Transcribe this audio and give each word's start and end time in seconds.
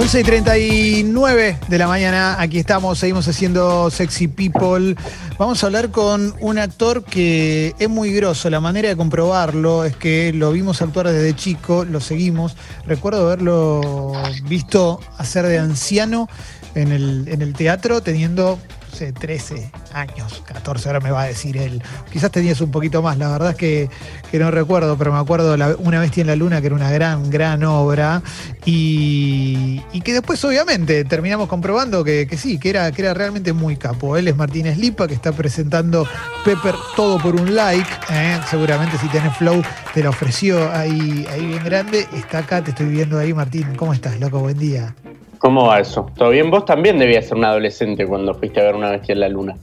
11 0.00 0.20
y 0.20 0.22
39 0.22 1.58
de 1.66 1.76
la 1.76 1.88
mañana, 1.88 2.40
aquí 2.40 2.60
estamos, 2.60 3.00
seguimos 3.00 3.26
haciendo 3.26 3.90
Sexy 3.90 4.28
People. 4.28 4.94
Vamos 5.40 5.60
a 5.60 5.66
hablar 5.66 5.90
con 5.90 6.36
un 6.38 6.58
actor 6.58 7.02
que 7.02 7.74
es 7.80 7.88
muy 7.88 8.12
grosso. 8.12 8.48
La 8.48 8.60
manera 8.60 8.88
de 8.88 8.96
comprobarlo 8.96 9.84
es 9.84 9.96
que 9.96 10.32
lo 10.32 10.52
vimos 10.52 10.82
actuar 10.82 11.08
desde 11.08 11.34
chico, 11.34 11.84
lo 11.84 12.00
seguimos. 12.00 12.56
Recuerdo 12.86 13.26
haberlo 13.26 14.12
visto 14.44 15.00
hacer 15.16 15.46
de 15.46 15.58
anciano 15.58 16.28
en 16.76 16.92
el, 16.92 17.26
en 17.26 17.42
el 17.42 17.54
teatro, 17.54 18.00
teniendo 18.00 18.60
13 18.98 19.70
años, 19.92 20.42
14, 20.46 20.88
ahora 20.88 21.00
me 21.00 21.10
va 21.10 21.22
a 21.22 21.26
decir 21.26 21.56
él. 21.56 21.82
Quizás 22.12 22.30
tenías 22.30 22.60
un 22.60 22.70
poquito 22.70 23.02
más, 23.02 23.16
la 23.18 23.28
verdad 23.28 23.50
es 23.50 23.56
que, 23.56 23.90
no 24.38 24.50
recuerdo, 24.50 24.96
pero 24.98 25.12
me 25.12 25.18
acuerdo 25.18 25.54
Una 25.78 26.00
Bestia 26.00 26.22
en 26.22 26.26
la 26.26 26.36
Luna, 26.36 26.60
que 26.60 26.66
era 26.66 26.76
una 26.76 26.90
gran, 26.90 27.30
gran 27.30 27.64
obra, 27.64 28.22
y, 28.64 29.80
que 30.04 30.12
después 30.12 30.42
obviamente 30.44 31.04
terminamos 31.04 31.48
comprobando 31.48 32.02
que, 32.02 32.28
sí, 32.38 32.58
que 32.58 32.70
era, 32.70 32.90
que 32.92 33.02
era 33.02 33.14
realmente 33.14 33.52
muy 33.52 33.76
capo. 33.76 34.16
Él 34.16 34.28
es 34.28 34.36
Martínez 34.36 34.78
Lipa, 34.78 35.06
que 35.06 35.14
está 35.14 35.32
presentando 35.32 36.06
Pepper 36.44 36.74
todo 36.96 37.18
por 37.18 37.34
un 37.34 37.54
like, 37.54 37.90
¿eh? 38.10 38.40
seguramente 38.48 38.96
si 38.98 39.08
tenés 39.08 39.36
flow 39.36 39.62
te 39.92 40.02
lo 40.02 40.10
ofreció 40.10 40.70
ahí, 40.72 41.26
ahí 41.30 41.46
bien 41.46 41.64
grande, 41.64 42.06
está 42.14 42.38
acá, 42.38 42.62
te 42.62 42.70
estoy 42.70 42.86
viendo 42.86 43.18
ahí, 43.18 43.34
Martín, 43.34 43.74
¿cómo 43.76 43.92
estás, 43.92 44.18
loco? 44.20 44.40
Buen 44.40 44.58
día. 44.58 44.94
¿Cómo 45.38 45.66
va 45.66 45.80
eso? 45.80 46.10
¿Todo 46.16 46.30
bien? 46.30 46.50
Vos 46.50 46.64
también 46.64 46.98
debías 46.98 47.26
ser 47.26 47.36
un 47.36 47.44
adolescente 47.44 48.06
cuando 48.06 48.34
fuiste 48.34 48.60
a 48.60 48.64
ver 48.64 48.74
una 48.74 48.90
bestia 48.90 49.12
en 49.12 49.20
la 49.20 49.28
luna. 49.28 49.56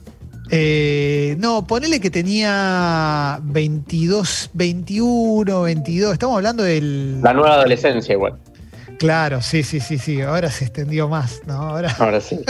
Eh, 0.50 1.36
no, 1.38 1.66
ponele 1.66 2.00
que 2.00 2.10
tenía 2.10 3.38
22, 3.42 4.50
21, 4.54 5.62
22. 5.62 6.12
Estamos 6.12 6.36
hablando 6.36 6.62
del. 6.62 7.20
La 7.20 7.32
nueva 7.32 7.54
adolescencia, 7.54 8.14
igual. 8.14 8.34
Claro, 8.98 9.42
sí, 9.42 9.62
sí, 9.62 9.80
sí, 9.80 9.98
sí. 9.98 10.20
Ahora 10.20 10.50
se 10.50 10.64
extendió 10.64 11.08
más, 11.08 11.42
¿no? 11.46 11.54
Ahora, 11.54 11.94
Ahora 11.98 12.20
sí. 12.20 12.40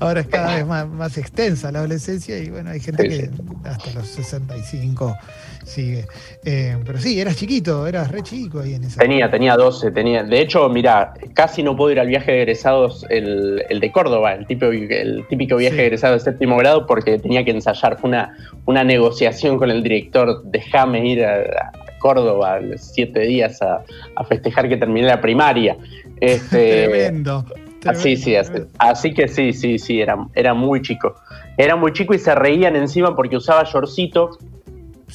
ahora 0.00 0.20
es 0.20 0.26
cada 0.26 0.56
vez 0.56 0.66
más, 0.66 1.18
extensa 1.18 1.70
la 1.72 1.80
adolescencia 1.80 2.38
y 2.38 2.50
bueno, 2.50 2.70
hay 2.70 2.80
gente 2.80 3.08
que 3.08 3.30
hasta 3.64 3.92
los 3.92 4.06
65 4.08 5.16
sigue. 5.64 6.06
Eh, 6.44 6.76
pero 6.84 6.98
sí, 6.98 7.20
eras 7.20 7.36
chiquito, 7.36 7.86
eras 7.86 8.10
re 8.10 8.22
chico 8.22 8.60
ahí 8.60 8.74
en 8.74 8.84
esa. 8.84 9.00
Tenía, 9.00 9.30
tenía 9.30 9.56
12, 9.56 9.90
tenía. 9.92 10.24
De 10.24 10.40
hecho, 10.40 10.68
mira, 10.68 11.14
casi 11.34 11.62
no 11.62 11.76
puedo 11.76 11.92
ir 11.92 12.00
al 12.00 12.08
viaje 12.08 12.32
de 12.32 12.42
egresados, 12.42 13.06
el, 13.08 13.62
de 13.80 13.92
Córdoba, 13.92 14.34
el 14.34 14.46
típico, 14.46 14.72
el 14.72 15.24
típico 15.28 15.56
viaje 15.56 15.76
de 15.76 15.86
egresados 15.86 16.24
de 16.24 16.32
séptimo 16.32 16.56
grado, 16.56 16.86
porque 16.86 17.18
tenía 17.18 17.44
que 17.44 17.52
ensayar. 17.52 17.98
Fue 17.98 18.08
una, 18.08 18.36
una 18.66 18.84
negociación 18.84 19.58
con 19.58 19.70
el 19.70 19.82
director. 19.82 20.42
Déjame 20.44 21.06
ir 21.06 21.24
a, 21.24 21.72
Córdoba 22.02 22.58
siete 22.76 23.20
días 23.20 23.62
a, 23.62 23.84
festejar 24.24 24.68
que 24.68 24.76
terminé 24.76 25.06
la 25.06 25.20
primaria. 25.20 25.76
Este, 26.20 26.88
tremendo. 26.88 27.44
así, 27.86 28.16
sí, 28.16 28.34
así, 28.78 29.14
que 29.14 29.28
sí, 29.28 29.52
sí, 29.52 29.78
sí, 29.78 30.00
era, 30.00 30.16
era 30.34 30.52
muy 30.52 30.82
chico. 30.82 31.14
Era 31.56 31.76
muy 31.76 31.92
chico 31.92 32.12
y 32.14 32.18
se 32.18 32.34
reían 32.34 32.74
encima 32.74 33.14
porque 33.14 33.36
usaba 33.36 33.62
shortcito 33.64 34.38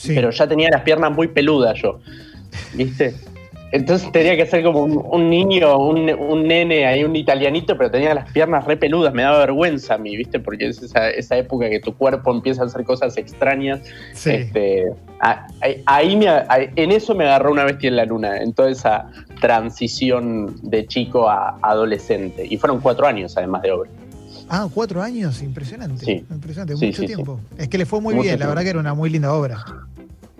pero 0.07 0.29
ya 0.29 0.47
tenía 0.47 0.69
las 0.71 0.81
piernas 0.81 1.11
muy 1.11 1.27
peludas 1.27 1.79
yo, 1.81 1.99
¿viste? 2.73 3.15
Entonces 3.71 4.11
tenía 4.11 4.35
que 4.37 4.45
ser 4.45 4.63
como 4.63 4.83
un, 4.83 5.29
niño, 5.29 5.77
un, 5.77 6.47
nene, 6.47 6.85
ahí 6.85 7.03
un 7.03 7.15
italianito, 7.15 7.77
pero 7.77 7.91
tenía 7.91 8.13
las 8.13 8.31
piernas 8.31 8.65
re 8.65 8.77
peludas, 8.77 9.13
me 9.13 9.23
daba 9.23 9.39
vergüenza 9.39 9.95
a 9.95 9.97
mí, 9.97 10.15
¿viste? 10.15 10.39
Porque 10.39 10.67
es 10.67 10.81
esa, 10.81 11.37
época 11.37 11.69
que 11.69 11.79
tu 11.79 11.93
cuerpo 11.93 12.31
empieza 12.31 12.63
a 12.63 12.65
hacer 12.67 12.85
cosas 12.85 13.17
extrañas. 13.17 13.81
Este, 14.25 14.85
ahí 15.85 16.15
me, 16.15 16.27
en 16.75 16.91
eso 16.91 17.13
me 17.13 17.25
agarró 17.25 17.51
una 17.51 17.65
bestia 17.65 17.89
en 17.89 17.97
la 17.97 18.05
luna, 18.05 18.37
en 18.37 18.53
toda 18.53 18.69
esa 18.69 19.11
transición 19.41 20.55
de 20.61 20.87
chico 20.87 21.29
a 21.29 21.57
adolescente. 21.61 22.47
Y 22.49 22.57
fueron 22.57 22.79
cuatro 22.79 23.05
años 23.05 23.35
además 23.37 23.63
de 23.63 23.71
obra. 23.71 23.89
Ah, 24.49 24.67
cuatro 24.73 25.01
años, 25.01 25.41
impresionante. 25.41 26.05
Sí. 26.05 26.25
Impresionante, 26.29 26.73
mucho 26.73 27.03
tiempo. 27.03 27.39
Es 27.57 27.67
que 27.67 27.77
le 27.77 27.85
fue 27.85 27.99
muy 27.99 28.15
bien, 28.15 28.39
la 28.39 28.47
verdad 28.47 28.63
que 28.63 28.69
era 28.69 28.79
una 28.79 28.93
muy 28.93 29.09
linda 29.09 29.33
obra. 29.33 29.65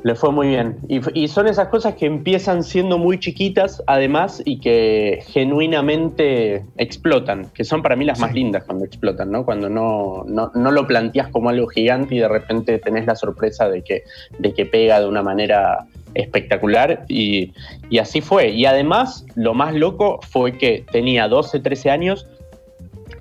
Le 0.08 0.16
fue 0.16 0.32
muy 0.32 0.48
bien. 0.48 0.78
Y, 0.88 1.28
son 1.28 1.48
esas 1.48 1.68
cosas 1.68 1.96
que 1.96 2.06
empiezan 2.06 2.64
siendo 2.64 2.98
muy 2.98 3.20
chiquitas, 3.20 3.84
además, 3.88 4.42
y 4.46 4.62
que 4.62 5.20
genuinamente 5.28 6.64
explotan, 6.78 7.50
que 7.54 7.66
son 7.66 7.82
para 7.82 7.98
mí 7.98 8.06
las 8.06 8.18
más 8.18 8.34
lindas 8.34 8.64
cuando 8.64 8.86
explotan, 8.86 9.30
¿no? 9.30 9.44
Cuando 9.44 9.68
no, 9.70 10.24
no, 10.26 10.72
lo 10.72 10.88
planteas 10.88 11.28
como 11.28 11.50
algo 11.50 11.68
gigante 11.68 12.16
y 12.16 12.20
de 12.20 12.30
repente 12.30 12.80
tenés 12.80 13.06
la 13.06 13.16
sorpresa 13.16 13.68
de 13.68 13.82
que, 13.82 14.04
de 14.40 14.54
que 14.54 14.66
pega 14.66 15.02
de 15.02 15.10
una 15.10 15.24
manera 15.24 15.88
espectacular 16.14 17.04
y, 17.10 17.52
y 17.90 17.98
así 17.98 18.22
fue. 18.22 18.52
Y 18.52 18.66
además, 18.66 19.26
lo 19.36 19.54
más 19.54 19.76
loco 19.76 20.22
fue 20.22 20.58
que 20.58 20.86
tenía 20.90 21.28
12, 21.28 21.60
13 21.60 21.90
años 21.90 22.26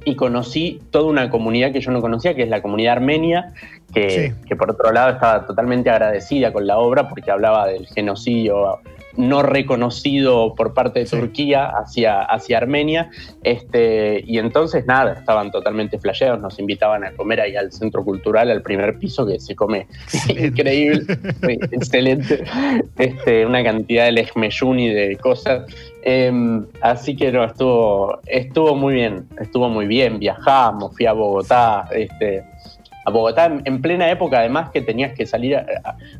y 0.07 0.15
conocí 0.15 0.81
toda 0.93 1.07
una 1.07 1.31
comunidad 1.31 1.73
que 1.73 1.81
yo 1.81 1.91
no 1.91 2.01
conocía, 2.01 2.33
que 2.33 2.45
es 2.45 2.49
la 2.49 2.63
comunidad 2.63 2.93
armenia, 2.93 3.53
que, 3.93 4.33
por 4.57 4.71
otro 4.71 4.93
lado 4.93 5.11
estaba 5.11 5.45
totalmente 5.47 5.91
agradecida 5.91 6.53
con 6.53 6.65
la 6.65 6.79
obra 6.79 7.09
porque 7.09 7.33
hablaba 7.33 7.67
del 7.67 7.89
genocidio 7.89 8.79
no 9.17 9.43
reconocido 9.43 10.55
por 10.55 10.75
parte 10.75 11.01
de 11.01 11.07
Turquía 11.07 11.71
hacia, 11.71 12.21
hacia 12.21 12.59
Armenia. 12.59 13.11
Este, 13.43 14.23
y 14.27 14.39
entonces 14.39 14.87
nada, 14.87 15.15
estaban 15.15 15.51
totalmente 15.51 15.99
flasheados, 15.99 16.41
nos 16.41 16.59
invitaban 16.59 17.03
a 17.03 17.13
comer 17.13 17.41
ahí 17.41 17.57
al 17.57 17.73
centro 17.73 18.05
cultural, 18.05 18.51
al 18.51 18.63
primer 18.63 18.99
piso, 18.99 19.27
que 19.27 19.41
se 19.41 19.57
come. 19.57 19.89
Increíble, 20.29 21.19
excelente, 21.73 22.45
este, 22.99 23.47
una 23.47 23.65
cantidad 23.65 24.05
de 24.05 24.13
lejmeyún 24.13 24.79
y 24.79 24.89
de 24.93 25.17
cosas. 25.17 25.65
Em, 26.09 26.65
así 26.83 27.17
que 27.17 27.33
no, 27.33 27.43
estuvo, 27.43 28.21
estuvo 28.27 28.77
muy 28.77 28.95
bien, 28.95 29.27
estuvo 29.41 29.69
muy 29.69 29.89
bien, 29.89 30.21
viajamos, 30.21 30.95
fui 30.95 31.05
a 31.05 31.13
Bogotá, 31.13 31.89
este, 31.91 32.45
a 33.07 33.11
Bogotá 33.11 33.47
en, 33.65 33.81
plena 33.81 34.11
época, 34.11 34.41
además 34.41 34.71
que 34.71 34.83
tenías 34.83 35.13
que 35.13 35.27
salir 35.27 35.57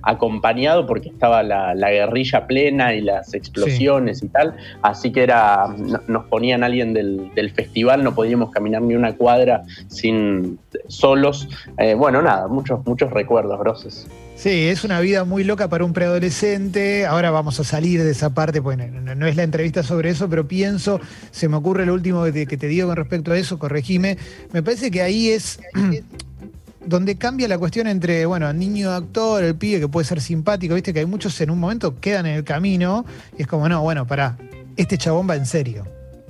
acompañado 0.03 0.87
porque 0.87 1.09
estaba 1.09 1.43
la, 1.43 1.75
guerrilla 1.75 2.47
plena 2.47 2.95
y 2.95 3.01
las 3.01 3.35
explosiones 3.35 4.23
y 4.23 4.29
tal, 4.29 4.57
así 4.83 5.11
que 5.11 5.25
era 5.25 5.67
nos 6.07 6.27
ponían 6.27 6.63
alguien 6.63 6.95
del, 6.95 7.53
festival, 7.57 8.05
no 8.05 8.15
podíamos 8.15 8.51
caminar 8.53 8.83
ni 8.83 8.95
una 8.95 9.15
cuadra 9.15 9.65
sin 9.89 10.59
solos. 10.89 11.49
Eh, 11.79 11.95
bueno, 11.95 12.23
nada, 12.23 12.47
muchos, 12.47 12.87
muchos 12.87 13.11
recuerdos 13.11 13.59
groses. 13.59 14.07
Sí, 14.37 14.69
es 14.69 14.85
una 14.85 15.01
vida 15.01 15.25
muy 15.25 15.45
loca 15.45 15.69
para 15.69 15.85
un 15.85 15.93
preadolescente. 15.93 17.07
Ahora 17.07 17.31
vamos 17.31 17.59
a 17.59 17.65
salir 17.65 18.05
de 18.05 18.11
esa 18.11 18.35
parte, 18.35 18.61
pues 18.61 18.77
no, 18.79 19.27
es 19.27 19.35
la 19.35 19.43
entrevista 19.43 19.83
sobre 19.83 20.11
eso, 20.11 20.29
pero 20.29 20.47
pienso, 20.47 21.01
se 21.31 21.49
me 21.49 21.57
ocurre 21.57 21.87
lo 21.87 21.95
último 21.95 22.23
que 22.25 22.47
te 22.47 22.69
digo 22.69 22.89
con 22.89 22.97
respecto 22.97 23.33
a 23.33 23.39
eso, 23.39 23.59
corregime. 23.59 24.19
Me 24.53 24.63
parece 24.63 24.91
que 24.91 25.01
ahí 25.01 25.31
es 25.31 25.59
donde 26.87 27.17
cambia 27.17 27.49
la 27.49 27.59
cuestión 27.59 27.87
entre, 27.87 28.27
bueno, 28.27 28.53
niño 28.53 28.93
actor, 28.93 29.43
el 29.43 29.57
pibe 29.57 29.81
que 29.81 29.89
puede 29.89 30.07
ser 30.07 30.21
simpático, 30.21 30.75
viste 30.75 30.93
que 30.93 31.01
hay 31.01 31.07
muchos 31.07 31.41
en 31.41 31.51
un 31.51 31.59
momento 31.59 31.99
quedan 32.01 32.27
en 32.27 32.37
el 32.37 32.45
camino 32.45 33.05
y 33.37 33.43
es 33.43 33.49
como, 33.49 33.69
no, 33.69 33.83
bueno, 33.83 34.07
pará, 34.07 34.39
este 34.77 34.97
chabón 34.97 35.29
va 35.29 35.37
en 35.37 35.47
serio. 35.47 35.85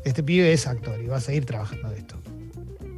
Este 0.04 0.22
pibe 0.22 0.52
es 0.52 0.66
actor 0.66 1.00
y 1.02 1.06
va 1.06 1.16
a 1.16 1.20
seguir 1.20 1.44
trabajando 1.44 1.90
de 1.90 1.98
esto. 1.98 2.16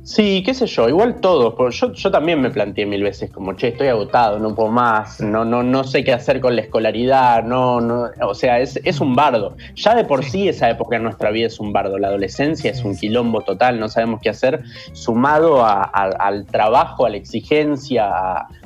Sí, 0.09 0.43
qué 0.43 0.55
sé 0.55 0.65
yo, 0.65 0.89
igual 0.89 1.21
todos. 1.21 1.79
Yo, 1.79 1.93
yo 1.93 2.11
también 2.11 2.41
me 2.41 2.49
planteé 2.49 2.87
mil 2.87 3.03
veces 3.03 3.31
como, 3.31 3.53
che, 3.53 3.69
estoy 3.69 3.89
agotado, 3.89 4.39
no 4.39 4.55
puedo 4.55 4.71
más, 4.71 5.21
no, 5.21 5.45
no, 5.45 5.63
no 5.63 5.85
sé 5.85 6.03
qué 6.03 6.15
hacer 6.15 6.41
con 6.41 6.57
la 6.57 6.63
escolaridad, 6.63 7.45
no, 7.45 7.83
no, 7.83 8.07
o 8.23 8.35
sea, 8.35 8.59
es, 8.59 8.81
es 8.85 9.03
un 9.03 9.15
bardo. 9.15 9.55
Ya 9.75 9.95
de 9.95 10.05
por 10.05 10.25
sí. 10.25 10.49
esa 10.49 10.71
época 10.71 10.97
en 10.97 11.03
nuestra 11.03 11.31
vida 11.31 11.49
es 11.49 11.61
un 11.61 11.75
bardo. 11.75 11.99
La 11.99 12.09
adolescencia 12.09 12.71
es 12.71 12.85
un 12.85 12.97
quilombo 12.97 13.43
total, 13.43 13.79
no 13.79 13.91
sabemos 13.91 14.23
qué 14.23 14.31
hacer, 14.31 14.63
sumado 14.95 15.63
al 15.63 16.47
trabajo, 16.47 17.05
a 17.05 17.11
la 17.11 17.19
exigencia, 17.19 18.09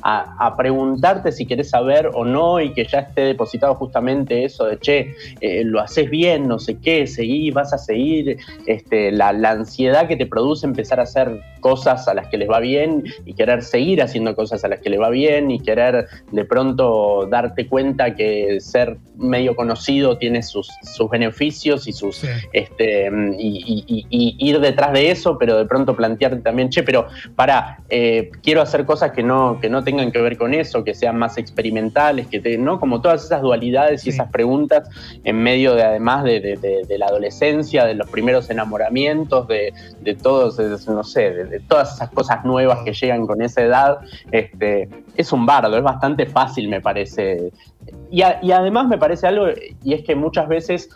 a, 0.01 0.55
preguntarte 0.55 1.33
si 1.33 1.45
querés 1.45 1.71
saber 1.71 2.09
o 2.13 2.23
no, 2.23 2.61
y 2.61 2.71
que 2.71 2.85
ya 2.85 2.99
esté 2.99 3.19
depositado 3.21 3.75
justamente 3.75 4.45
eso 4.45 4.63
de, 4.63 4.79
che, 4.79 5.13
eh, 5.41 5.63
lo 5.65 5.81
haces 5.81 6.09
bien, 6.09 6.47
no 6.47 6.57
sé 6.57 6.77
qué, 6.79 7.05
seguí, 7.05 7.51
vas 7.51 7.73
a 7.73 7.77
seguir, 7.77 8.37
este, 8.65 9.11
la, 9.11 9.33
la 9.33 9.51
ansiedad 9.51 10.07
que 10.07 10.15
te 10.15 10.25
produce 10.25 10.65
empezar 10.65 11.01
a 11.01 11.03
hacer 11.03 11.32
cosas 11.63 12.07
a 12.09 12.13
las 12.13 12.27
que 12.27 12.37
les 12.37 12.49
va 12.49 12.59
bien 12.59 13.05
y 13.25 13.33
querer 13.33 13.63
seguir 13.63 14.01
haciendo 14.01 14.35
cosas 14.35 14.63
a 14.65 14.67
las 14.67 14.81
que 14.81 14.89
les 14.89 14.99
va 14.99 15.09
bien 15.09 15.49
y 15.49 15.59
querer 15.61 16.07
de 16.31 16.45
pronto 16.45 17.25
darte 17.31 17.67
cuenta 17.67 18.15
que 18.15 18.59
ser 18.59 18.97
medio 19.15 19.55
conocido 19.55 20.17
tiene 20.17 20.43
sus, 20.43 20.67
sus 20.81 21.09
beneficios 21.09 21.87
y 21.87 21.93
sus 21.93 22.25
este 22.51 23.09
y, 23.39 24.35
ir 24.39 24.59
detrás 24.59 24.91
de 24.91 25.11
eso, 25.11 25.37
pero 25.37 25.57
de 25.57 25.65
pronto 25.65 25.95
plantearte 25.95 26.41
también, 26.41 26.69
che, 26.69 26.83
pero 26.83 27.07
para, 27.35 27.79
eh, 27.89 28.29
quiero 28.41 28.61
hacer 28.61 28.85
cosas 28.85 29.11
que 29.11 29.23
no, 29.23 29.59
que 29.61 29.69
no 29.69 29.83
tengan 29.83 30.11
que 30.11 30.19
ver 30.19 30.37
con 30.37 30.53
eso, 30.53 30.83
que 30.83 30.93
sean 30.93 31.17
más 31.17 31.37
experimentales, 31.37 32.27
que 32.27 32.39
te, 32.39 32.57
¿no? 32.57 32.79
Como 32.79 33.01
todas 33.01 33.23
esas 33.23 33.41
dualidades 33.41 34.05
y 34.05 34.09
esas 34.09 34.29
preguntas 34.31 34.89
en 35.23 35.37
medio 35.37 35.75
de 35.75 35.83
además 35.83 36.23
de, 36.25 36.85
la 36.97 37.05
adolescencia, 37.05 37.85
de 37.85 37.95
los 37.95 38.09
primeros 38.09 38.49
enamoramientos, 38.49 39.47
de, 39.47 39.73
de 40.01 40.15
todos, 40.15 40.59
no 40.87 41.03
sé, 41.03 41.22
sé, 41.31 41.43
de, 41.45 41.59
todas 41.61 41.95
esas 41.95 42.09
cosas 42.09 42.43
nuevas 42.45 42.79
que 42.83 42.93
llegan 42.93 43.25
con 43.25 43.41
esa 43.41 43.61
edad, 43.61 43.99
este, 44.31 44.89
es 45.15 45.31
un 45.31 45.45
bardo, 45.45 45.77
es 45.77 45.83
bastante 45.83 46.25
fácil, 46.25 46.69
me 46.69 46.81
parece. 46.81 47.51
Y, 48.11 48.21
además 48.21 48.87
me 48.87 48.97
parece 48.97 49.27
algo, 49.27 49.47
y 49.83 49.93
es 49.93 50.03
que 50.03 50.15
muchas 50.15 50.47
veces 50.47 50.89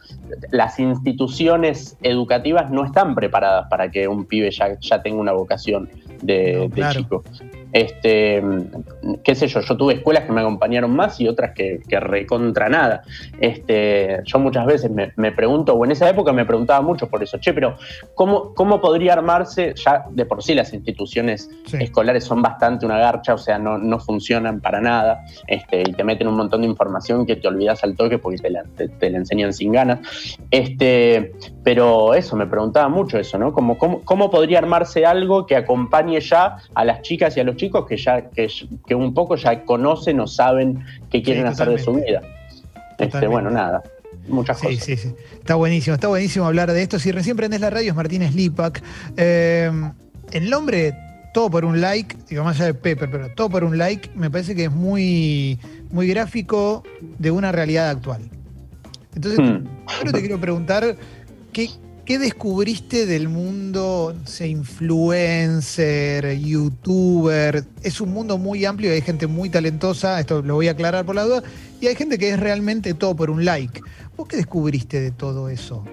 las 0.51 0.79
instituciones 0.79 1.97
educativas 2.01 2.69
no 2.71 2.85
están 2.85 3.15
preparadas 3.15 3.67
para 3.69 3.89
que 3.91 4.07
un 4.07 4.25
pibe 4.25 4.51
ya, 4.51 4.79
ya 4.79 5.01
tenga 5.01 5.19
una 5.19 5.33
vocación 5.33 5.89
de, 6.21 6.69
chico. 6.91 7.23
Este, 7.77 8.41
qué 9.23 9.35
sé 9.35 9.47
yo, 9.47 9.61
yo 9.61 9.77
tuve 9.77 9.93
escuelas 9.93 10.23
que 10.23 10.31
me 10.31 10.41
acompañaron 10.41 10.95
más 10.95 11.21
y 11.21 11.27
otras 11.27 11.53
que, 11.53 11.79
que 11.87 11.99
recontra 11.99 12.69
nada. 12.69 13.03
Este, 13.39 14.19
yo 14.25 14.39
muchas 14.39 14.65
veces 14.65 14.89
me, 14.89 15.31
pregunto, 15.31 15.75
o 15.75 15.85
en 15.85 15.91
esa 15.91 16.09
época 16.09 16.33
me 16.33 16.43
preguntaba 16.43 16.81
mucho 16.81 17.07
por 17.07 17.21
eso, 17.21 17.37
che, 17.37 17.53
pero 17.53 17.77
¿cómo, 18.15 18.55
cómo 18.55 18.81
podría 18.81 19.13
armarse? 19.13 19.75
Ya 19.75 20.05
de 20.09 20.25
por 20.25 20.41
sí 20.41 20.55
las 20.55 20.73
instituciones 20.73 21.51
escolares 21.79 22.23
son 22.23 22.41
bastante 22.41 22.83
una 22.83 22.97
garcha, 22.97 23.35
o 23.35 23.37
sea, 23.37 23.59
no, 23.59 23.77
no 23.77 23.99
funcionan 23.99 24.59
para 24.59 24.81
nada, 24.81 25.23
este, 25.45 25.81
y 25.81 25.93
te 25.93 26.03
meten 26.03 26.27
un 26.27 26.35
montón 26.35 26.61
de 26.61 26.67
información 26.67 27.27
que 27.27 27.35
te 27.35 27.47
olvidas 27.47 27.83
al 27.83 27.95
toque 27.95 28.17
porque 28.17 28.39
te 28.39 28.49
la, 28.49 28.63
te, 28.75 29.09
la 29.11 29.17
enseñan 29.19 29.53
sin 29.53 29.71
ganas. 29.73 29.99
Este, 30.49 31.31
pero 31.63 32.15
eso, 32.15 32.35
me 32.35 32.47
preguntaba 32.47 32.89
mucho 32.89 33.19
eso, 33.19 33.37
¿no? 33.37 33.53
¿Cómo, 33.53 33.77
cómo, 33.77 34.01
cómo 34.01 34.31
podría 34.31 34.57
armarse 34.57 35.05
algo 35.05 35.45
que 35.45 35.55
acompañe 35.55 36.19
ya 36.21 36.57
a 36.73 36.83
las 36.83 37.03
chicas 37.03 37.37
y 37.37 37.41
a 37.41 37.43
los 37.43 37.55
chicos 37.55 37.66
que 37.71 37.97
ya 37.97 38.29
que, 38.29 38.95
un 38.95 39.13
poco 39.13 39.35
ya 39.35 39.63
conocen 39.63 40.19
o 40.19 40.27
saben 40.27 40.83
qué 41.09 41.21
quieren 41.21 41.45
hacer 41.45 41.69
de 41.69 41.79
su 41.79 41.93
vida. 41.93 42.21
Este, 42.97 43.27
bueno, 43.27 43.49
nada. 43.49 43.83
Muchas 44.27 44.59
cosas. 44.61 44.83
Sí, 44.83 44.97
sí. 44.97 45.13
Está 45.33 45.55
buenísimo, 45.55 45.93
está 45.95 46.07
buenísimo 46.07 46.45
hablar 46.45 46.71
de 46.71 46.81
esto. 46.81 46.99
Si 46.99 47.11
recién 47.11 47.37
prendes 47.37 47.61
la 47.61 47.69
radio 47.69 47.91
es 47.91 47.95
Martínez 47.95 48.33
Lipak. 48.35 48.83
Eh, 49.15 49.71
el 50.31 50.49
nombre 50.49 50.93
todo 51.37 51.51
por 51.51 51.65
un 51.65 51.79
like, 51.81 52.15
digo 52.27 52.43
más 52.43 52.55
allá 52.55 52.65
de 52.65 52.73
Pepper, 52.73 53.11
pero 53.11 53.29
todo 53.29 53.47
por 53.49 53.63
un 53.63 53.77
like, 53.77 54.09
me 54.15 54.31
parece 54.31 54.55
que 54.55 54.65
es 54.65 54.71
muy, 54.71 55.59
muy 55.91 56.07
gráfico 56.07 56.81
de 57.19 57.29
una 57.29 57.51
realidad 57.51 57.89
actual. 57.89 58.21
Entonces, 59.13 59.39
hmm. 59.39 60.11
te 60.11 60.19
quiero 60.19 60.39
preguntar, 60.39 60.95
¿qué, 61.53 61.69
¿Qué 62.07 62.19
descubriste 62.19 63.05
del 63.05 63.27
mundo 63.27 64.15
influencer, 64.39 66.39
youtuber? 66.39 67.65
Es 67.83 67.99
un 67.99 68.13
mundo 68.13 68.37
muy 68.37 68.63
amplio, 68.63 68.93
hay 68.93 69.01
gente 69.01 69.27
muy 69.27 69.49
talentosa, 69.49 70.17
esto 70.17 70.41
lo 70.41 70.53
voy 70.53 70.69
a 70.69 70.71
aclarar 70.71 71.05
por 71.05 71.15
la 71.15 71.25
duda, 71.25 71.43
y 71.81 71.87
hay 71.87 71.95
gente 71.95 72.17
que 72.17 72.29
es 72.29 72.39
realmente 72.39 72.93
todo 72.93 73.13
por 73.13 73.29
un 73.29 73.43
like. 73.43 73.81
¿Vos 74.15 74.25
qué 74.25 74.37
descubriste 74.37 75.01
de 75.01 75.11
todo 75.11 75.49
eso? 75.49 75.83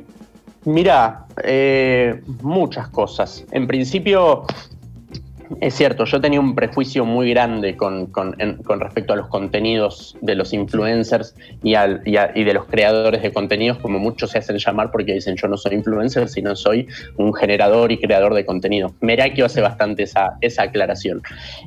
Mira, 0.65 1.27
eh, 1.43 2.23
muchas 2.43 2.87
cosas. 2.91 3.45
En 3.51 3.67
principio, 3.67 4.45
es 5.61 5.75
cierto, 5.75 6.05
yo 6.05 6.21
tenía 6.21 6.41
un 6.41 6.55
prejuicio 6.55 7.05
muy 7.05 7.31
grande 7.31 7.77
con, 7.77 8.11
respecto 8.81 9.13
a 9.13 9.17
los 9.17 9.29
contenidos 9.29 10.17
de 10.21 10.35
los 10.35 10.53
influencers 10.53 11.35
y, 11.63 11.75
al, 11.75 12.03
y, 12.05 12.45
de 12.45 12.55
los 12.55 12.67
creadores 12.67 13.23
de 13.23 13.33
contenidos, 13.33 13.79
como 13.79 13.99
muchos 13.99 14.31
se 14.31 14.39
hacen 14.39 14.59
llamar 14.59 14.91
porque 14.91 15.15
dicen 15.15 15.37
yo 15.37 15.49
no 15.49 15.57
soy 15.57 15.75
influencer, 15.75 16.29
sino 16.29 16.55
soy 16.57 16.89
un 17.17 17.33
generador 17.35 17.93
y 17.93 17.99
creador 17.99 18.35
de 18.35 18.45
contenido. 18.45 18.93
Merakio 19.01 19.47
hace 19.47 19.61
bastante 19.61 20.05
esa, 20.05 20.37
esa 20.41 20.65
aclaración. 20.65 21.23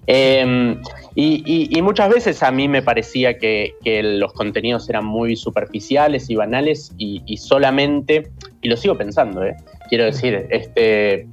Em, 0.06 0.81
y, 1.16 1.81
muchas 1.81 2.10
veces 2.10 2.44
a 2.44 2.51
mí 2.51 2.68
me 2.68 2.81
parecía 2.81 3.38
que, 3.38 3.74
los 3.83 4.33
contenidos 4.33 4.88
eran 4.90 5.06
muy 5.06 5.36
superficiales 5.36 6.30
y 6.30 6.36
banales 6.36 6.94
y, 6.98 7.38
solamente, 7.38 8.30
y 8.68 8.69
lo 8.69 8.75
sigo 8.75 8.98
pensando, 8.98 9.46
¿eh? 9.46 9.56
quiero 9.88 10.04
decir, 10.04 10.46
este, 10.50 11.25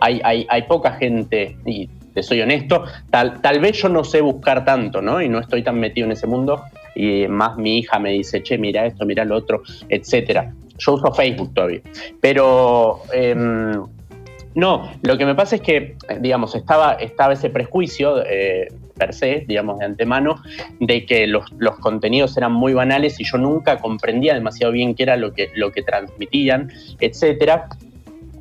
hay, 0.00 0.46
hay, 0.48 0.62
poca 0.62 0.92
gente, 0.92 1.58
y 1.66 1.88
te 2.14 2.22
soy 2.22 2.40
honesto, 2.40 2.84
tal, 3.10 3.42
tal 3.42 3.60
vez 3.60 3.82
yo 3.82 3.90
no 3.90 4.02
sé 4.02 4.22
buscar 4.22 4.64
tanto, 4.64 5.02
¿no? 5.02 5.20
Y 5.20 5.28
no 5.28 5.40
estoy 5.40 5.62
tan 5.62 5.78
metido 5.78 6.06
en 6.06 6.12
ese 6.12 6.26
mundo, 6.26 6.64
y 6.94 7.28
más 7.28 7.58
mi 7.58 7.80
hija 7.80 7.98
me 7.98 8.12
dice, 8.12 8.42
che, 8.42 8.56
mira 8.56 8.86
esto, 8.86 9.04
mira 9.04 9.26
lo 9.26 9.36
otro, 9.36 9.62
etcétera. 9.90 10.54
Yo 10.78 10.94
uso 10.94 11.12
Facebook 11.12 11.52
todavía. 11.52 11.82
Pero 12.18 13.02
em, 13.12 13.84
no, 14.54 14.90
lo 15.02 15.16
que 15.16 15.26
me 15.26 15.34
pasa 15.34 15.56
es 15.56 15.62
que, 15.62 15.96
digamos, 16.20 16.54
estaba, 16.54 16.94
estaba 16.94 17.34
ese 17.34 17.50
prejuicio 17.50 18.24
eh, 18.26 18.68
per 18.96 19.14
se, 19.14 19.44
digamos, 19.46 19.78
de 19.78 19.84
antemano, 19.84 20.42
de 20.80 21.06
que 21.06 21.26
los, 21.26 21.44
los, 21.58 21.78
contenidos 21.78 22.36
eran 22.36 22.52
muy 22.52 22.74
banales 22.74 23.20
y 23.20 23.24
yo 23.24 23.38
nunca 23.38 23.78
comprendía 23.78 24.34
demasiado 24.34 24.72
bien 24.72 24.94
qué 24.94 25.04
era 25.04 25.16
lo 25.16 25.32
que, 25.32 25.50
lo 25.54 25.70
que 25.70 25.82
transmitían, 25.82 26.70
etcétera. 26.98 27.68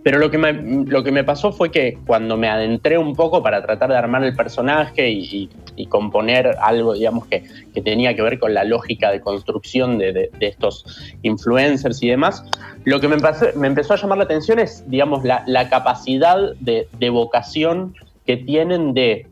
Pero 0.03 0.17
lo 0.17 0.31
que, 0.31 0.37
me, 0.37 0.53
lo 0.53 1.03
que 1.03 1.11
me 1.11 1.23
pasó 1.23 1.51
fue 1.51 1.71
que 1.71 1.97
cuando 2.05 2.37
me 2.37 2.47
adentré 2.47 2.97
un 2.97 3.15
poco 3.15 3.43
para 3.43 3.61
tratar 3.61 3.89
de 3.89 3.97
armar 3.97 4.23
el 4.23 4.35
personaje 4.35 5.09
y, 5.09 5.49
componer 5.89 6.55
algo, 6.61 6.93
digamos, 6.93 7.25
que, 7.27 7.43
que, 7.73 7.81
tenía 7.81 8.13
que 8.13 8.21
ver 8.21 8.37
con 8.37 8.53
la 8.53 8.63
lógica 8.63 9.11
de 9.11 9.21
construcción 9.21 9.97
de, 9.97 10.11
de, 10.11 10.29
estos 10.41 10.85
influencers 11.23 12.03
y 12.03 12.09
demás, 12.09 12.43
lo 12.83 12.99
que 12.99 13.07
me, 13.07 13.15
me, 13.55 13.67
empezó 13.67 13.93
a 13.93 13.97
llamar 13.97 14.17
la 14.17 14.25
atención 14.25 14.59
es, 14.59 14.83
digamos, 14.89 15.23
la, 15.23 15.43
la 15.47 15.69
capacidad 15.69 16.53
de, 16.59 16.87
de 16.99 17.09
vocación 17.09 17.95
que 18.25 18.37
tienen 18.37 18.93
de 18.93 19.25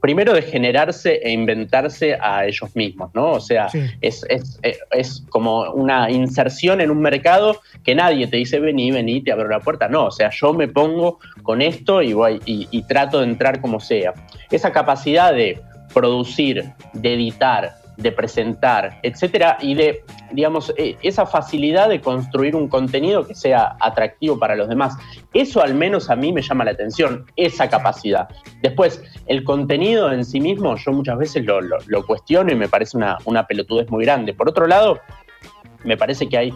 primero 0.00 0.32
de 0.32 0.42
generarse 0.42 1.20
e 1.22 1.30
inventarse 1.30 2.16
a 2.20 2.46
ellos 2.46 2.74
mismos, 2.76 3.10
¿no? 3.14 3.32
O 3.32 3.40
sea, 3.40 3.68
es, 4.00 4.24
es, 4.28 5.24
como 5.28 5.70
una 5.72 6.10
inserción 6.10 6.80
en 6.80 6.90
un 6.90 7.00
mercado 7.00 7.60
que 7.84 7.94
nadie 7.94 8.26
te 8.26 8.36
dice 8.36 8.60
vení, 8.60 8.90
vení, 8.90 9.22
te 9.22 9.32
abro 9.32 9.48
la 9.48 9.60
puerta. 9.60 9.88
No, 9.88 10.06
o 10.06 10.10
sea, 10.10 10.30
yo 10.30 10.52
me 10.52 10.68
pongo 10.68 11.18
con 11.42 11.62
esto 11.62 12.02
y, 12.02 12.12
voy, 12.12 12.40
y 12.44 12.82
trato 12.82 13.20
de 13.20 13.26
entrar 13.26 13.60
como 13.60 13.80
sea. 13.80 14.14
Esa 14.50 14.72
capacidad 14.72 15.32
de 15.32 15.60
producir, 15.92 16.72
de 16.92 17.14
editar, 17.14 17.76
de 17.98 18.12
presentar, 18.12 19.00
etcétera, 19.02 19.58
y 19.60 19.74
de, 19.74 20.04
digamos, 20.32 20.72
e, 20.78 20.96
esa 21.02 21.26
facilidad 21.26 21.88
de 21.88 22.00
construir 22.00 22.54
un 22.54 22.68
contenido 22.68 23.26
que 23.26 23.34
sea 23.34 23.76
atractivo 23.80 24.38
para 24.38 24.54
los 24.54 24.68
demás. 24.68 24.96
Eso 25.34 25.60
al 25.60 25.74
menos 25.74 26.08
a 26.08 26.16
mí 26.16 26.32
me 26.32 26.40
llama 26.40 26.64
la 26.64 26.70
atención, 26.70 27.26
esa 27.36 27.68
capacidad. 27.68 28.28
Después, 28.62 29.02
el 29.26 29.42
contenido 29.42 30.12
en 30.12 30.24
sí 30.24 30.40
mismo, 30.40 30.76
yo 30.76 30.92
muchas 30.92 31.18
veces 31.18 31.44
lo, 31.44 31.60
lo, 31.60 32.06
cuestiono 32.06 32.52
y 32.52 32.54
me 32.54 32.68
parece 32.68 32.96
una, 32.96 33.18
una 33.24 33.46
pelotudez 33.46 33.90
muy 33.90 34.04
grande. 34.04 34.32
Por 34.32 34.48
otro 34.48 34.66
lado, 34.66 35.00
me 35.84 35.96
parece 35.96 36.28
que 36.28 36.36
hay, 36.36 36.52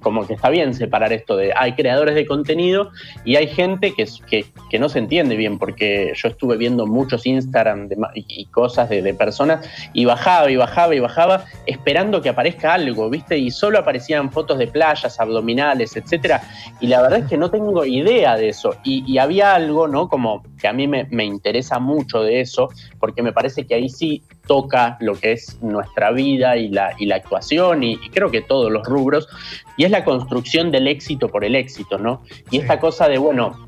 como 0.00 0.26
que 0.26 0.34
está 0.34 0.48
bien 0.48 0.74
separar 0.74 1.12
esto 1.12 1.36
de, 1.36 1.52
hay 1.56 1.74
creadores 1.74 2.14
de 2.14 2.26
contenido 2.26 2.90
y 3.24 3.36
hay 3.36 3.48
gente 3.48 3.92
que, 3.94 4.06
que, 4.28 4.46
que 4.70 4.78
no 4.78 4.88
se 4.88 4.98
entiende 4.98 5.36
bien, 5.36 5.58
porque 5.58 6.12
yo 6.14 6.28
estuve 6.28 6.56
viendo 6.56 6.86
muchos 6.86 7.26
Instagram 7.26 7.88
y 8.14 8.46
cosas 8.46 8.88
de, 8.88 9.12
personas 9.14 9.68
y 9.92 10.04
bajaba 10.04 10.50
y 10.50 10.56
bajaba 10.56 10.94
y 10.94 11.00
bajaba 11.00 11.44
esperando 11.66 12.22
que 12.22 12.28
aparezca 12.28 12.74
algo, 12.74 13.10
¿viste? 13.10 13.36
Y 13.36 13.50
solo 13.50 13.78
aparecían 13.78 14.30
fotos 14.30 14.58
de 14.58 14.66
playas, 14.66 15.20
abdominales, 15.20 15.96
etcétera. 15.96 16.42
Y 16.80 16.86
la 16.86 17.02
verdad 17.02 17.20
es 17.20 17.26
que 17.26 17.36
no 17.36 17.50
tengo 17.50 17.84
idea 17.84 18.36
de 18.36 18.48
eso. 18.48 18.76
Y, 18.84 19.18
había 19.18 19.54
algo, 19.54 19.86
¿no? 19.86 20.08
Como 20.08 20.42
que 20.58 20.66
a 20.66 20.72
mí 20.72 20.88
me, 20.88 21.06
me 21.10 21.24
interesa 21.24 21.78
mucho 21.78 22.22
de 22.22 22.40
eso, 22.40 22.70
porque 22.98 23.22
me 23.22 23.32
parece 23.32 23.66
que 23.66 23.74
ahí 23.74 23.88
sí 23.88 24.22
toca 24.46 24.96
lo 25.00 25.14
que 25.14 25.32
es 25.32 25.60
nuestra 25.62 26.10
vida 26.10 26.56
y 26.56 26.68
la, 26.68 26.94
y 26.98 27.06
la 27.06 27.16
actuación 27.16 27.82
y, 27.82 27.96
creo 28.10 28.30
que 28.30 28.42
todos 28.42 28.70
los 28.70 28.86
rubros, 28.86 29.28
y 29.76 29.84
es 29.84 29.90
la 29.90 30.04
construcción 30.04 30.70
del 30.70 30.88
éxito 30.88 31.28
por 31.28 31.44
el 31.44 31.54
éxito, 31.54 31.98
¿no? 31.98 32.22
Y 32.50 32.58
esta 32.58 32.78
cosa 32.78 33.08
de, 33.08 33.18
bueno, 33.18 33.64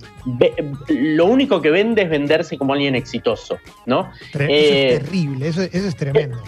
lo 0.89 1.27
único 1.27 1.63
que 1.63 1.71
vende 1.71 2.03
es 2.03 2.11
venderse 2.11 2.59
como 2.59 2.73
alguien 2.73 2.95
exitoso, 2.95 3.59
¿no? 3.87 4.11
Eso 4.33 4.43
es 4.43 4.49
eh, 4.51 5.01
terrible, 5.01 5.49
eso, 5.49 5.63
eso 5.63 5.89
es 5.89 5.97
tremendo. 5.97 6.43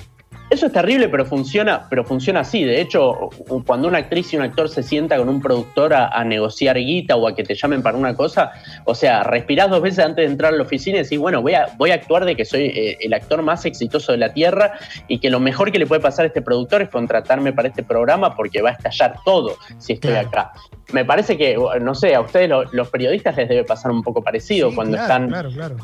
Eso 0.48 0.66
es 0.66 0.72
terrible, 0.72 1.08
pero 1.08 1.26
funciona, 1.26 1.88
pero 1.90 2.04
funciona 2.04 2.40
así. 2.40 2.62
De 2.62 2.80
hecho, 2.80 3.30
cuando 3.66 3.88
una 3.88 3.98
actriz 3.98 4.32
y 4.32 4.36
un 4.36 4.42
actor 4.42 4.68
se 4.68 4.84
sienta 4.84 5.16
con 5.16 5.28
un 5.28 5.42
productor 5.42 5.92
a, 5.92 6.22
negociar 6.24 6.76
guita 6.78 7.16
o 7.16 7.26
a 7.26 7.34
que 7.34 7.42
te 7.42 7.54
llamen 7.54 7.82
para 7.82 7.98
una 7.98 8.14
cosa, 8.14 8.52
o 8.84 8.94
sea, 8.94 9.24
respirás 9.24 9.70
dos 9.70 9.82
veces 9.82 10.04
antes 10.04 10.24
de 10.24 10.30
entrar 10.30 10.54
a 10.54 10.56
la 10.56 10.62
oficina 10.62 10.98
y 10.98 11.02
decís, 11.02 11.18
bueno, 11.18 11.42
voy 11.42 11.54
a, 11.54 11.66
voy 11.76 11.90
a 11.90 11.94
actuar 11.94 12.24
de 12.24 12.36
que 12.36 12.44
soy 12.44 12.66
eh, 12.66 12.96
el 13.00 13.12
actor 13.12 13.42
más 13.42 13.64
exitoso 13.64 14.12
de 14.12 14.18
la 14.18 14.32
Tierra 14.32 14.74
y 15.08 15.18
que 15.18 15.30
lo 15.30 15.40
mejor 15.40 15.72
que 15.72 15.80
le 15.80 15.86
puede 15.86 16.00
pasar 16.00 16.24
a 16.24 16.28
este 16.28 16.42
productor 16.42 16.82
es 16.82 16.90
contratarme 16.90 17.52
para 17.52 17.68
este 17.68 17.82
programa 17.82 18.36
porque 18.36 18.62
va 18.62 18.70
a 18.70 18.72
estallar 18.72 19.16
todo 19.24 19.56
si 19.78 19.94
estoy 19.94 20.14
acá. 20.14 20.52
Me 20.92 21.04
parece 21.04 21.36
que, 21.36 21.58
no 21.80 21.94
sé, 21.96 22.14
a 22.14 22.20
ustedes 22.20 22.48
los 22.70 22.88
periodistas 22.90 23.36
les 23.36 23.48
debe 23.48 23.64
pasar 23.64 23.90
un 23.90 24.02
poco 24.02 24.22
parecido 24.22 24.72
cuando 24.72 24.96
están... 24.96 25.28
Claro, 25.28 25.50
claro 25.50 25.76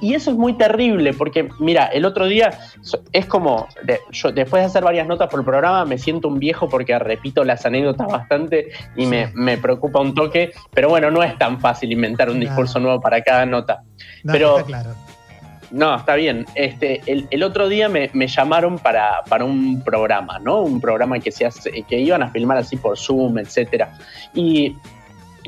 y, 0.00 0.14
eso 0.14 0.30
es 0.30 0.36
muy 0.36 0.54
terrible, 0.54 1.12
porque 1.12 1.48
mira, 1.58 1.86
el 1.86 2.04
otro 2.04 2.26
día 2.26 2.58
es 3.12 3.26
como, 3.26 3.68
yo 4.10 4.32
después 4.32 4.62
de 4.62 4.66
hacer 4.66 4.84
varias 4.84 5.06
notas 5.06 5.28
por 5.28 5.40
el 5.40 5.44
programa, 5.44 5.84
me 5.84 5.98
siento 5.98 6.28
un 6.28 6.38
viejo 6.38 6.68
porque 6.68 6.98
repito 6.98 7.44
las 7.44 7.66
anécdotas 7.66 8.06
bastante 8.08 8.68
y 8.96 9.06
me, 9.06 9.58
preocupa 9.58 10.00
un 10.00 10.14
toque, 10.14 10.52
pero 10.72 10.88
bueno, 10.88 11.10
no 11.10 11.22
es 11.22 11.36
tan 11.38 11.60
fácil 11.60 11.92
inventar 11.92 12.30
un 12.30 12.40
discurso 12.40 12.78
nuevo 12.80 13.00
para 13.00 13.22
cada 13.22 13.46
nota. 13.46 13.82
No, 14.24 14.32
pero, 14.32 14.58
está 14.58 14.66
claro. 14.66 14.90
No, 15.72 15.96
está 15.96 16.16
bien. 16.16 16.44
Este, 16.54 17.00
el, 17.06 17.42
otro 17.42 17.68
día 17.68 17.88
me, 17.88 18.10
llamaron 18.28 18.78
para, 18.78 19.22
para, 19.28 19.44
un 19.44 19.82
programa, 19.82 20.38
¿no? 20.38 20.60
Un 20.60 20.80
programa 20.80 21.18
que, 21.18 21.32
se 21.32 21.46
hace, 21.46 21.82
que 21.88 21.98
iban 21.98 22.22
a 22.22 22.30
filmar 22.30 22.58
así 22.58 22.76
por 22.76 22.98
Zoom, 22.98 23.38
etcétera. 23.38 23.94
Y 24.34 24.76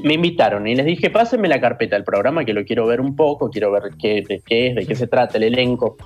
me 0.03 0.15
invitaron 0.15 0.67
y 0.67 0.75
les 0.75 0.87
dije, 0.87 1.11
pásenme 1.11 1.49
la 1.49 1.61
carpeta 1.61 1.97
del 1.97 2.05
programa 2.05 2.45
que 2.45 2.53
lo 2.53 2.65
quiero 2.65 2.87
ver 2.87 3.01
un 3.01 3.15
poco, 3.15 3.51
quiero 3.51 3.71
ver 3.71 3.93
qué, 4.01 4.23
de 4.27 4.41
qué 4.45 4.69
es, 4.69 4.75
de 4.75 4.87
qué 4.87 4.97
se 4.97 5.07
trata 5.07 5.37
el 5.39 5.45
elenco. 5.45 5.97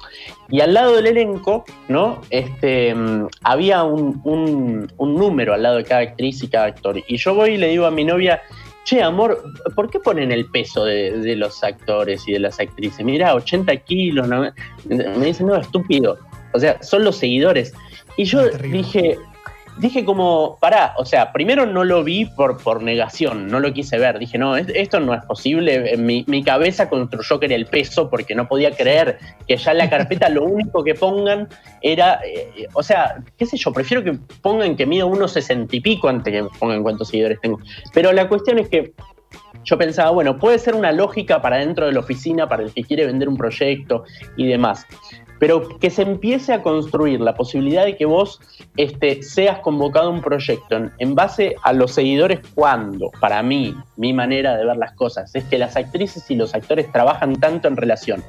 Y 0.50 0.60
al 0.60 0.74
lado 0.74 0.96
del 0.96 1.06
elenco, 1.06 1.64
¿no? 1.88 2.20
Este, 2.30 2.94
mm, 2.94 3.28
había 3.42 3.82
un, 3.84 4.88
número 4.98 5.54
al 5.54 5.62
lado 5.62 5.76
de 5.76 5.84
cada 5.84 6.02
actriz 6.02 6.42
y 6.42 6.48
cada 6.48 6.66
actor. 6.66 7.02
Y 7.06 7.16
yo 7.16 7.34
voy 7.34 7.50
y 7.50 7.56
le 7.56 7.68
digo 7.68 7.86
a 7.86 7.90
mi 7.90 8.04
novia, 8.04 8.42
che, 8.84 9.02
amor, 9.02 9.42
¿por 9.74 9.90
qué 9.90 10.00
ponen 10.00 10.32
el 10.32 10.46
peso 10.46 10.84
de, 10.84 11.34
los 11.36 11.64
actores 11.64 12.26
y 12.28 12.32
de 12.32 12.40
las 12.40 12.60
actrices? 12.60 13.04
Mira, 13.04 13.34
80 13.34 13.74
kilos, 13.78 14.28
¿no? 14.28 14.52
Me 14.86 15.26
dicen, 15.26 15.46
no, 15.46 15.56
estúpido. 15.56 16.18
O 16.52 16.58
sea, 16.58 16.82
son 16.82 17.04
los 17.04 17.16
seguidores. 17.16 17.74
Y 18.16 18.24
yo 18.24 18.48
dije, 18.48 19.18
dije 19.78 20.04
como, 20.04 20.58
pará, 20.60 20.94
o 20.96 21.04
sea, 21.04 21.32
primero 21.32 21.66
no 21.66 21.84
lo 21.84 22.04
vi 22.04 22.24
por, 22.24 22.62
por 22.62 22.82
negación, 22.82 23.48
no 23.48 23.60
lo 23.60 23.72
quise 23.72 23.98
ver. 23.98 24.18
Dije, 24.18 24.38
no, 24.38 24.56
esto 24.56 25.00
no 25.00 25.14
es 25.14 25.24
posible. 25.24 25.96
Mi, 25.96 26.24
mi 26.26 26.42
cabeza 26.42 26.88
construyó 26.88 27.40
que 27.40 27.46
era 27.46 27.54
el 27.54 27.66
peso 27.66 28.10
porque 28.10 28.34
no 28.34 28.48
podía 28.48 28.72
creer 28.72 29.18
que 29.46 29.56
ya 29.56 29.72
en 29.72 29.78
la 29.78 29.90
carpeta 29.90 30.28
lo 30.28 30.44
único 30.44 30.84
que 30.84 30.94
pongan 30.94 31.48
era, 31.80 32.20
eh, 32.24 32.66
o 32.74 32.82
sea, 32.82 33.16
qué 33.36 33.46
sé 33.46 33.56
yo, 33.56 33.72
prefiero 33.72 34.02
que 34.02 34.18
pongan 34.42 34.76
que 34.76 34.86
mido 34.86 35.06
unos 35.06 35.32
sesenta 35.32 35.74
y 35.74 35.80
pico 35.80 36.08
antes 36.08 36.32
que 36.32 36.46
pongan 36.58 36.82
cuántos 36.82 37.08
seguidores 37.08 37.40
tengo. 37.40 37.58
Pero 37.94 38.12
la 38.12 38.28
cuestión 38.28 38.58
es 38.58 38.68
que 38.68 38.92
yo 39.64 39.76
pensaba, 39.76 40.10
bueno, 40.10 40.38
puede 40.38 40.58
ser 40.58 40.74
una 40.74 40.92
lógica 40.92 41.42
para 41.42 41.58
dentro 41.58 41.86
de 41.86 41.92
la 41.92 42.00
oficina, 42.00 42.48
para 42.48 42.62
el 42.62 42.72
que 42.72 42.84
quiere 42.84 43.06
vender 43.06 43.28
un 43.28 43.36
proyecto 43.36 44.04
y 44.36 44.46
demás 44.46 44.86
pero 45.38 45.78
que 45.78 45.90
se 45.90 46.02
empiece 46.02 46.52
a 46.52 46.62
construir 46.62 47.20
la 47.20 47.34
posibilidad 47.34 47.84
de 47.84 47.96
que 47.96 48.06
vos 48.06 48.40
este, 48.76 49.22
seas 49.22 49.60
convocado 49.60 50.08
a 50.08 50.12
un 50.12 50.20
proyecto 50.20 50.90
en, 50.98 51.14
base 51.14 51.54
a 51.62 51.72
los 51.72 51.92
seguidores 51.92 52.40
cuando, 52.54 53.10
para 53.20 53.42
mí, 53.42 53.74
mi 53.96 54.12
manera 54.12 54.56
de 54.56 54.64
ver 54.64 54.76
las 54.76 54.92
cosas, 54.92 55.34
es 55.34 55.44
que 55.44 55.58
las 55.58 55.76
actrices 55.76 56.30
y 56.30 56.36
los 56.36 56.54
actores 56.54 56.90
trabajan 56.92 57.36
tanto 57.36 57.68
en 57.68 57.76
relación 57.76 58.22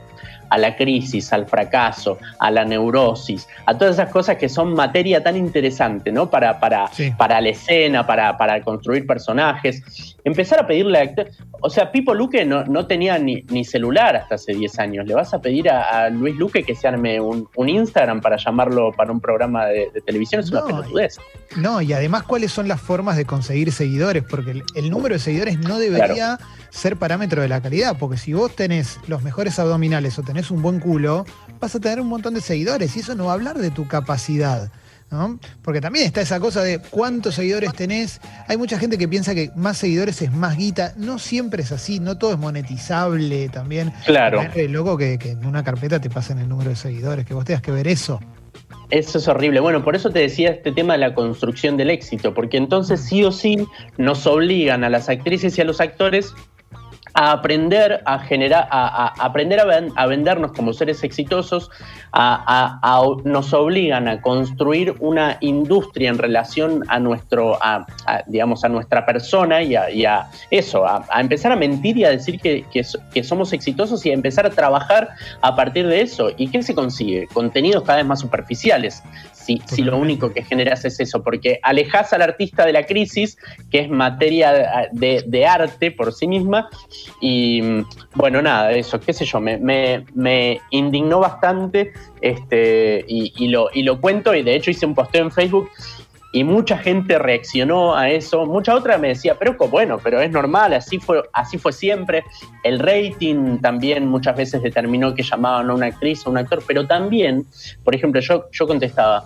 a 0.49 0.57
la 0.57 0.75
crisis, 0.75 1.31
al 1.33 1.45
fracaso, 1.45 2.17
a 2.39 2.51
la 2.51 2.65
neurosis, 2.65 3.47
a 3.65 3.77
todas 3.77 3.95
esas 3.95 4.11
cosas 4.11 4.37
que 4.37 4.49
son 4.49 4.73
materia 4.73 5.23
tan 5.23 5.35
interesante, 5.35 6.11
¿no? 6.11 6.29
Para, 6.29 6.59
para, 6.59 6.89
para 7.17 7.41
la 7.41 7.49
escena, 7.49 8.05
para, 8.05 8.37
para, 8.37 8.61
construir 8.61 9.05
personajes. 9.05 10.15
Empezar 10.23 10.59
a 10.59 10.67
pedirle 10.67 10.99
a 10.99 11.25
O 11.61 11.69
sea, 11.69 11.91
Pipo 11.91 12.13
Luque 12.13 12.45
no, 12.45 12.65
no 12.65 12.87
tenía 12.87 13.17
ni, 13.17 13.43
ni, 13.49 13.63
celular 13.63 14.15
hasta 14.15 14.35
hace 14.35 14.53
10 14.53 14.79
años. 14.79 15.07
Le 15.07 15.13
vas 15.13 15.33
a 15.33 15.41
pedir 15.41 15.69
a, 15.69 16.09
Luis 16.09 16.35
Luque 16.35 16.63
que 16.63 16.75
se 16.75 16.87
arme 16.87 17.19
un, 17.19 17.47
Instagram 17.69 18.21
para 18.21 18.37
llamarlo 18.37 18.91
para 18.91 19.11
un 19.11 19.19
programa 19.19 19.67
de, 19.67 19.91
televisión. 20.05 20.41
Es 20.41 20.51
una 20.51 20.65
pelotudez. 20.65 21.17
No, 21.57 21.81
y 21.81 21.93
además, 21.93 22.23
¿cuáles 22.23 22.51
son 22.51 22.67
las 22.67 22.81
formas 22.81 23.15
de 23.15 23.25
conseguir 23.25 23.71
seguidores? 23.71 24.23
Porque 24.23 24.63
el, 24.75 24.89
número 24.89 25.15
de 25.15 25.19
seguidores 25.19 25.59
no 25.59 25.77
debería 25.77 26.39
ser 26.69 26.97
parámetro 26.97 27.41
de 27.41 27.47
la 27.47 27.61
calidad, 27.61 27.97
porque 27.97 28.17
si 28.17 28.33
vos 28.33 28.55
tenés 28.55 28.99
los 29.07 29.23
mejores 29.23 29.59
abdominales 29.59 30.17
o 30.19 30.23
tenés 30.23 30.38
un 30.51 30.61
buen 30.61 30.79
culo, 30.79 31.25
vas 31.59 31.75
a 31.75 31.79
tener 31.79 31.99
un 31.99 32.07
montón 32.07 32.33
de 32.33 32.41
seguidores 32.41 32.95
y 32.95 32.99
eso 32.99 33.15
no 33.15 33.25
va 33.25 33.31
a 33.31 33.33
hablar 33.35 33.57
de 33.57 33.71
tu 33.71 33.87
capacidad. 33.87 34.71
¿no? 35.11 35.39
Porque 35.63 35.81
también 35.81 36.05
está 36.05 36.21
esa 36.21 36.39
cosa 36.39 36.61
de 36.61 36.79
cuántos 36.79 37.35
seguidores 37.35 37.73
tenés. 37.73 38.21
Hay 38.47 38.57
mucha 38.57 38.77
gente 38.77 38.97
que 38.97 39.07
piensa 39.07 39.33
que 39.33 39.51
más 39.55 39.77
seguidores 39.77 40.21
es 40.21 40.31
más 40.31 40.57
guita. 40.57 40.93
No 40.97 41.19
siempre 41.19 41.63
es 41.63 41.71
así, 41.71 41.99
no 41.99 42.17
todo 42.17 42.33
es 42.33 42.37
monetizable 42.37 43.49
también. 43.49 43.91
Claro. 44.05 44.41
Es 44.41 44.69
loco 44.69 44.97
que, 44.97 45.17
que 45.17 45.31
en 45.31 45.45
una 45.45 45.63
carpeta 45.63 45.99
te 45.99 46.09
pasen 46.09 46.39
el 46.39 46.47
número 46.47 46.69
de 46.69 46.75
seguidores, 46.75 47.25
que 47.25 47.33
vos 47.33 47.45
tengas 47.45 47.61
que 47.61 47.71
ver 47.71 47.87
eso. 47.87 48.19
Eso 48.91 49.19
es 49.19 49.27
horrible. 49.27 49.59
Bueno, 49.59 49.83
por 49.83 49.95
eso 49.95 50.09
te 50.09 50.19
decía 50.19 50.49
este 50.49 50.71
tema 50.71 50.93
de 50.93 50.99
la 50.99 51.13
construcción 51.13 51.77
del 51.77 51.91
éxito, 51.91 52.33
porque 52.33 52.57
entonces 52.57 52.99
sí 53.01 53.23
o 53.23 53.31
sí 53.31 53.67
nos 53.97 54.25
obligan 54.25 54.83
a 54.83 54.89
las 54.89 55.09
actrices 55.09 55.55
y 55.57 55.61
a 55.61 55.65
los 55.65 55.79
actores 55.79 56.33
a 57.13 57.31
aprender 57.31 58.01
a 58.05 58.19
generar, 58.19 58.67
a, 58.71 59.13
aprender 59.23 59.59
a, 59.59 60.05
vendernos 60.05 60.51
como 60.53 60.73
seres 60.73 61.03
exitosos, 61.03 61.69
a, 62.13 63.01
nos 63.23 63.53
obligan 63.53 64.07
a 64.07 64.21
construir 64.21 64.95
una 64.99 65.37
industria 65.41 66.09
en 66.09 66.17
relación 66.17 66.83
a 66.87 66.99
nuestro, 66.99 67.57
digamos, 68.27 68.63
a 68.63 68.69
nuestra 68.69 69.05
persona 69.05 69.61
y 69.61 69.75
a, 69.75 70.27
eso, 70.51 70.85
a, 70.85 71.05
empezar 71.19 71.51
a 71.51 71.55
mentir 71.55 71.97
y 71.97 72.05
a 72.05 72.09
decir 72.09 72.39
que, 72.39 72.65
que, 72.71 73.23
somos 73.23 73.53
exitosos 73.53 74.05
y 74.05 74.11
a 74.11 74.13
empezar 74.13 74.45
a 74.45 74.49
trabajar 74.49 75.09
a 75.41 75.55
partir 75.55 75.87
de 75.87 76.01
eso. 76.01 76.29
¿Y 76.37 76.47
qué 76.49 76.63
se 76.63 76.73
consigue? 76.73 77.27
Contenidos 77.27 77.83
cada 77.83 77.97
vez 77.97 78.05
más 78.05 78.19
superficiales 78.19 79.03
si, 79.67 79.81
lo 79.81 79.97
único 79.97 80.31
que 80.31 80.43
generas 80.43 80.85
es 80.85 80.99
eso, 80.99 81.23
porque 81.23 81.59
alejas 81.63 82.13
al 82.13 82.21
artista 82.21 82.65
de 82.65 82.73
la 82.73 82.85
crisis, 82.85 83.37
que 83.71 83.79
es 83.79 83.89
materia 83.89 84.89
de, 84.91 85.45
arte 85.45 85.91
por 85.91 86.13
sí 86.13 86.27
misma, 86.27 86.69
y 87.21 87.61
bueno, 88.15 88.41
nada, 88.41 88.71
eso, 88.71 88.99
qué 88.99 89.13
sé 89.13 89.25
yo, 89.25 89.39
me, 89.39 90.61
indignó 90.69 91.19
bastante 91.19 91.91
este, 92.21 93.03
y, 93.07 93.47
lo, 93.47 93.69
y 93.73 93.83
lo 93.83 93.99
cuento, 93.99 94.35
y 94.35 94.43
de 94.43 94.55
hecho 94.55 94.71
hice 94.71 94.85
un 94.85 94.95
posteo 94.95 95.23
en 95.23 95.31
Facebook 95.31 95.69
y 96.31 96.43
mucha 96.43 96.77
gente 96.77 97.17
reaccionó 97.17 97.95
a 97.95 98.09
eso. 98.09 98.45
Mucha 98.45 98.75
otra 98.75 98.97
me 98.97 99.09
decía, 99.09 99.35
pero 99.37 99.55
bueno, 99.69 99.99
pero 100.03 100.21
es 100.21 100.31
normal, 100.31 100.73
así 100.73 100.99
fue, 100.99 101.23
así 101.33 101.57
fue 101.57 101.73
siempre. 101.73 102.23
El 102.63 102.79
rating 102.79 103.59
también 103.59 104.07
muchas 104.07 104.35
veces 104.35 104.61
determinó 104.61 105.13
que 105.15 105.23
llamaban 105.23 105.69
a 105.69 105.73
una 105.73 105.87
actriz 105.87 106.25
o 106.25 106.29
un 106.29 106.37
actor, 106.37 106.63
pero 106.67 106.85
también, 106.85 107.45
por 107.83 107.95
ejemplo, 107.95 108.21
yo, 108.21 108.45
yo 108.51 108.67
contestaba, 108.67 109.25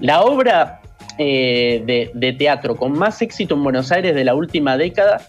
la 0.00 0.22
obra 0.22 0.80
eh, 1.18 2.10
de, 2.14 2.32
teatro 2.32 2.76
con 2.76 2.92
más 2.92 3.20
éxito 3.22 3.54
en 3.54 3.62
Buenos 3.62 3.92
Aires 3.92 4.14
de 4.14 4.24
la 4.24 4.34
última 4.34 4.76
década 4.76 5.20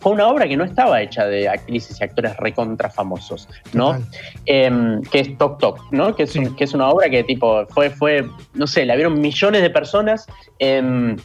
fue 0.00 0.12
una 0.12 0.26
obra 0.28 0.48
que 0.48 0.56
no 0.56 0.64
estaba 0.64 1.00
hecha 1.02 1.26
de 1.26 1.48
actrices 1.48 2.00
y 2.00 2.04
actores 2.04 2.36
recontra 2.38 2.90
famosos, 2.90 3.48
¿no? 3.72 3.98
Em, 4.46 5.02
que 5.02 5.20
es 5.20 5.38
Top 5.38 5.58
Top, 5.58 5.78
¿no? 5.90 6.14
Que 6.14 6.24
es, 6.24 6.32
que 6.56 6.64
es 6.64 6.74
una 6.74 6.88
obra 6.88 7.08
que 7.10 7.22
tipo 7.22 7.66
fue, 7.66 7.90
fue, 7.90 8.26
no 8.54 8.66
sé, 8.66 8.86
la 8.86 8.96
vieron 8.96 9.20
millones 9.20 9.62
de 9.62 9.70
personas. 9.70 10.26
Em, 10.58 11.16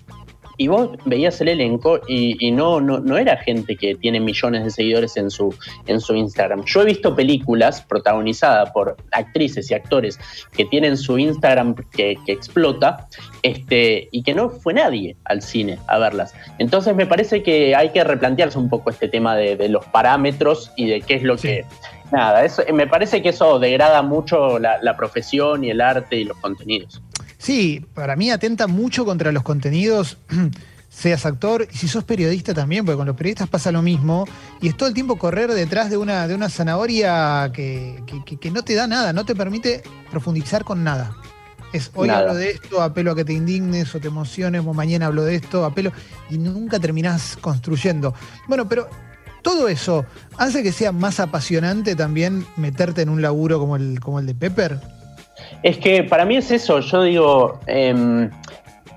y 0.57 0.67
vos 0.67 0.91
veías 1.05 1.39
el 1.41 1.50
elenco 1.50 2.00
y, 2.07 2.51
no, 2.51 2.79
no, 2.79 3.00
no, 3.00 3.17
era 3.17 3.38
gente 3.38 3.75
que 3.75 3.95
tiene 3.95 4.19
millones 4.19 4.63
de 4.63 4.71
seguidores 4.71 5.17
en 5.17 5.29
su, 5.29 5.53
en 5.88 6.00
su 6.00 6.15
Instagram. 6.15 6.63
Yo 6.65 6.81
he 6.81 6.85
visto 6.85 7.15
películas 7.15 7.81
protagonizadas 7.81 8.71
por 8.71 8.95
actrices 9.12 9.69
y 9.71 9.74
actores 9.74 10.19
que 10.55 10.65
tienen 10.65 10.97
su 10.97 11.17
Instagram 11.17 11.75
que, 11.91 12.17
explota 12.27 13.07
este, 13.43 14.09
y 14.12 14.24
que 14.24 14.33
no 14.33 14.50
fue 14.50 14.74
nadie 14.74 15.15
al 15.25 15.41
cine 15.41 15.77
a 15.88 15.97
verlas. 15.97 16.33
Entonces 16.59 16.95
me 16.95 17.05
parece 17.05 17.43
que 17.43 17.75
hay 17.75 17.89
que 17.89 18.03
replantearse 18.03 18.57
un 18.57 18.69
poco 18.69 18.89
este 18.89 19.07
tema 19.07 19.35
de, 19.35 19.65
los 19.69 19.85
parámetros 19.85 20.71
y 20.75 20.88
de 20.88 21.01
qué 21.01 21.15
es 21.15 21.24
lo 21.24 21.38
que... 21.38 21.65
Nada, 22.12 22.45
eso, 22.45 22.62
me 22.71 22.85
parece 22.85 23.24
que 23.24 23.29
eso 23.29 23.57
degrada 23.57 24.03
mucho 24.03 24.59
la 24.59 24.95
profesión 24.95 25.63
y 25.63 25.71
el 25.71 25.81
arte 25.81 26.17
y 26.17 26.24
los 26.24 26.38
contenidos. 26.38 27.01
Sí, 27.45 27.85
para 27.93 28.15
mí 28.15 28.31
atenta 28.31 28.65
mucho 28.65 29.05
contra 29.05 29.31
los 29.31 29.43
contenidos, 29.43 30.17
seas 30.89 31.27
actor 31.27 31.67
y 31.71 31.77
si 31.77 31.87
sos 31.87 32.03
periodista 32.03 32.55
también, 32.55 32.83
porque 32.83 32.97
con 32.97 33.05
los 33.05 33.15
periodistas 33.15 33.47
pasa 33.47 33.71
lo 33.71 33.83
mismo, 33.83 34.25
y 34.61 34.69
es 34.69 34.75
todo 34.75 34.89
el 34.89 34.95
tiempo 34.95 35.19
correr 35.19 35.51
detrás 35.51 35.91
de 35.91 35.97
una, 35.97 36.27
de 36.27 36.33
una 36.33 36.49
zanahoria 36.49 37.51
que, 37.53 38.01
no 38.51 38.63
te 38.63 38.73
da 38.73 38.87
nada, 38.87 39.13
no 39.13 39.25
te 39.25 39.35
permite 39.35 39.83
profundizar 40.09 40.63
con 40.63 40.83
nada. 40.83 41.15
Es 41.71 41.91
hoy 41.93 42.09
hablo 42.09 42.33
de 42.33 42.49
esto, 42.49 42.81
apelo 42.81 43.11
a 43.11 43.15
que 43.15 43.23
te 43.23 43.33
indignes 43.33 43.93
o 43.93 43.99
te 43.99 44.07
emociones, 44.07 44.63
o 44.65 44.73
mañana 44.73 45.05
hablo 45.05 45.23
de 45.23 45.35
esto, 45.35 45.65
apelo, 45.65 45.91
y 46.31 46.39
nunca 46.39 46.79
terminás 46.79 47.37
construyendo. 47.39 48.15
Bueno, 48.47 48.67
pero 48.67 48.89
todo 49.43 49.67
eso 49.67 50.03
hace 50.39 50.63
que 50.63 50.71
sea 50.71 50.91
más 50.91 51.19
apasionante 51.19 51.95
también 51.95 52.43
meterte 52.57 53.03
en 53.03 53.09
un 53.09 53.21
laburo 53.21 53.59
como 53.59 53.75
el, 53.75 53.99
como 53.99 54.17
el 54.17 54.25
de 54.25 54.33
Pepper. 54.33 54.94
Es 55.63 55.77
que 55.77 56.04
para 56.04 56.25
mí 56.25 56.38
es 56.38 56.51
eso, 56.51 56.80
yo 56.80 57.04
digo, 57.04 57.60
em, 57.68 58.30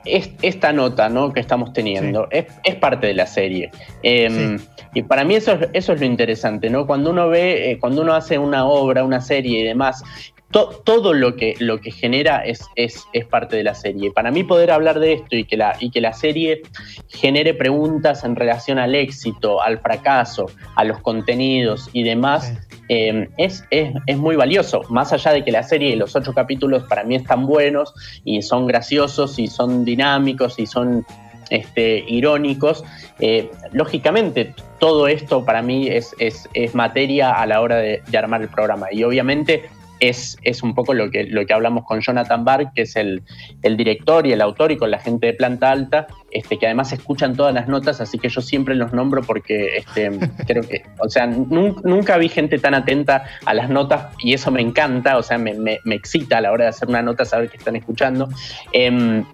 esta 0.05 0.73
nota 0.73 1.09
¿no? 1.09 1.33
que 1.33 1.41
estamos 1.41 1.73
teniendo 1.73 2.29
es, 2.31 2.47
parte 2.77 3.09
de 3.09 3.15
la 3.15 3.27
serie. 3.27 3.71
Em, 4.03 4.59
y 4.95 5.03
para 5.03 5.25
mí 5.25 5.35
eso 5.35 5.53
es, 5.53 5.69
eso 5.73 5.93
es 5.93 6.01
lo 6.01 6.07
interesante, 6.07 6.71
¿no? 6.71 6.87
Cuando 6.87 7.11
uno 7.11 7.29
ve, 7.29 7.73
eh, 7.73 7.79
cuando 7.79 8.03
uno 8.03 8.15
hace 8.15 8.39
una 8.39 8.67
obra, 8.67 9.05
una 9.05 9.21
serie 9.21 9.61
y 9.61 9.65
demás, 9.65 10.03
todo 10.51 11.13
lo 11.13 11.37
que, 11.37 11.57
lo 11.59 11.81
que 11.81 11.91
genera 11.91 12.39
es, 12.39 12.65
es, 12.75 13.07
parte 13.29 13.57
de 13.57 13.65
la 13.65 13.75
serie. 13.75 14.11
Para 14.11 14.31
mí 14.31 14.45
poder 14.45 14.71
hablar 14.71 14.99
de 14.99 15.13
esto 15.15 15.37
y 15.37 15.45
que, 15.45 15.59
la, 15.59 15.77
y 15.79 15.91
que 15.91 16.01
la 16.01 16.15
serie 16.15 16.63
genere 17.09 17.53
preguntas 17.53 18.25
en 18.25 18.35
relación 18.35 18.79
al 18.79 18.95
éxito, 18.95 19.61
al 19.61 19.79
fracaso, 19.81 20.47
a 20.75 20.85
los 20.85 21.01
contenidos 21.01 21.91
y 21.93 22.03
demás, 22.03 22.55
eh, 22.89 23.29
es, 23.37 23.65
es, 23.71 24.17
muy 24.17 24.37
valioso. 24.37 24.83
Más 24.89 25.13
allá 25.13 25.33
de 25.33 25.45
que 25.45 25.53
la 25.53 25.63
serie 25.63 25.91
y 25.91 25.97
los 25.97 26.17
ocho 26.17 26.33
capítulos 26.33 26.85
para 26.85 27.05
mí 27.05 27.15
están 27.15 27.47
buenos 27.47 27.93
y 28.25 28.41
son 28.41 28.67
graciosos 28.67 29.39
y 29.39 29.49
son 29.49 29.85
dinámicos 29.85 30.59
y 30.59 30.67
son 30.67 31.05
este, 31.51 32.05
irónicos, 32.09 32.85
eh, 33.21 33.51
lógicamente 33.73 34.55
todo 34.79 35.09
esto 35.09 35.45
para 35.45 35.61
mí 35.61 35.89
es, 35.89 36.15
es, 36.19 36.75
materia 36.75 37.33
a 37.33 37.47
la 37.47 37.61
hora 37.61 37.77
de, 37.77 38.03
de 38.07 38.19
armar 38.19 38.43
el 38.43 38.49
programa. 38.49 38.87
Y 38.93 39.03
obviamente 39.03 39.69
es, 40.01 40.39
es 40.43 40.63
un 40.63 40.75
poco 40.75 40.95
lo 40.95 41.11
que, 41.11 41.25
lo 41.25 41.45
que 41.47 41.53
hablamos 41.53 41.85
con 41.85 42.01
Jonathan 42.01 42.45
Barr, 42.45 42.73
que 42.75 42.83
es 42.83 42.97
el, 42.97 43.23
director 43.63 44.27
y 44.27 44.33
el 44.33 44.41
autor 44.41 44.73
y 44.73 44.77
con 44.77 44.91
la 44.91 44.99
gente 44.99 45.27
de 45.27 45.35
planta 45.35 45.71
alta, 45.71 46.07
este, 46.31 46.59
que 46.59 46.67
además 46.67 46.93
escuchan 46.93 47.37
todas 47.37 47.55
las 47.55 47.69
notas, 47.69 48.01
así 48.01 48.19
que 48.19 48.29
yo 48.29 48.41
siempre 48.41 48.75
los 48.75 48.93
nombro 48.93 49.23
porque 49.23 49.79
este, 49.79 50.11
creo 50.47 50.63
que, 50.63 50.85
o 50.99 51.09
sea, 51.09 51.27
nunca, 51.27 52.17
vi 52.19 52.29
gente 52.29 52.59
tan 52.59 52.75
atenta 52.75 53.25
a 53.45 53.55
las 53.55 53.71
notas 53.71 54.15
y 54.19 54.35
eso 54.35 54.51
me 54.51 54.61
encanta, 54.61 55.19
o 55.19 55.23
sea, 55.23 55.39
me, 55.39 55.55
me, 55.55 55.79
excita 55.95 56.39
a 56.39 56.41
la 56.41 56.53
hora 56.53 56.65
de 56.65 56.71
hacer 56.71 56.89
una 56.89 57.03
nota 57.03 57.25
saber 57.25 57.49
que 57.49 57.57
están 57.57 57.77
escuchando. 57.77 58.29
Em, 58.73 59.25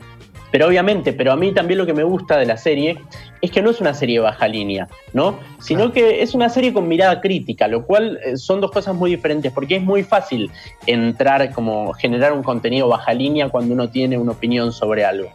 pero 0.55 0.69
obviamente, 0.69 1.13
pero 1.13 1.33
a 1.33 1.37
mí 1.37 1.51
también 1.51 1.79
lo 1.79 1.85
que 1.85 1.95
me 1.95 2.05
gusta 2.05 2.39
de 2.39 2.47
la 2.47 2.57
serie 2.57 2.97
es 3.41 3.51
que 3.51 3.61
no 3.61 3.71
es 3.71 3.81
una 3.81 3.93
serie 3.93 4.21
baja 4.21 4.47
línea, 4.47 4.87
¿no? 5.13 5.37
Sino 5.59 5.91
que 5.91 6.23
es 6.23 6.33
una 6.33 6.49
serie 6.49 6.73
con 6.73 6.87
mirada 6.87 7.21
crítica, 7.21 7.67
lo 7.67 7.85
cual 7.85 8.21
eh, 8.25 8.37
son 8.37 8.61
dos 8.61 8.71
cosas 8.71 8.95
muy 8.95 9.11
diferentes, 9.11 9.51
porque 9.51 9.75
es 9.75 9.83
muy 9.83 10.05
fácil 10.05 10.53
entrar 10.87 11.53
como 11.53 11.93
generar 11.95 12.33
un 12.33 12.45
contenido 12.45 12.87
baja 12.87 13.13
línea 13.13 13.49
cuando 13.49 13.75
uno 13.75 13.91
tiene 13.91 14.17
una 14.17 14.31
opinión 14.31 14.73
sobre 14.73 15.05
algo. 15.05 15.29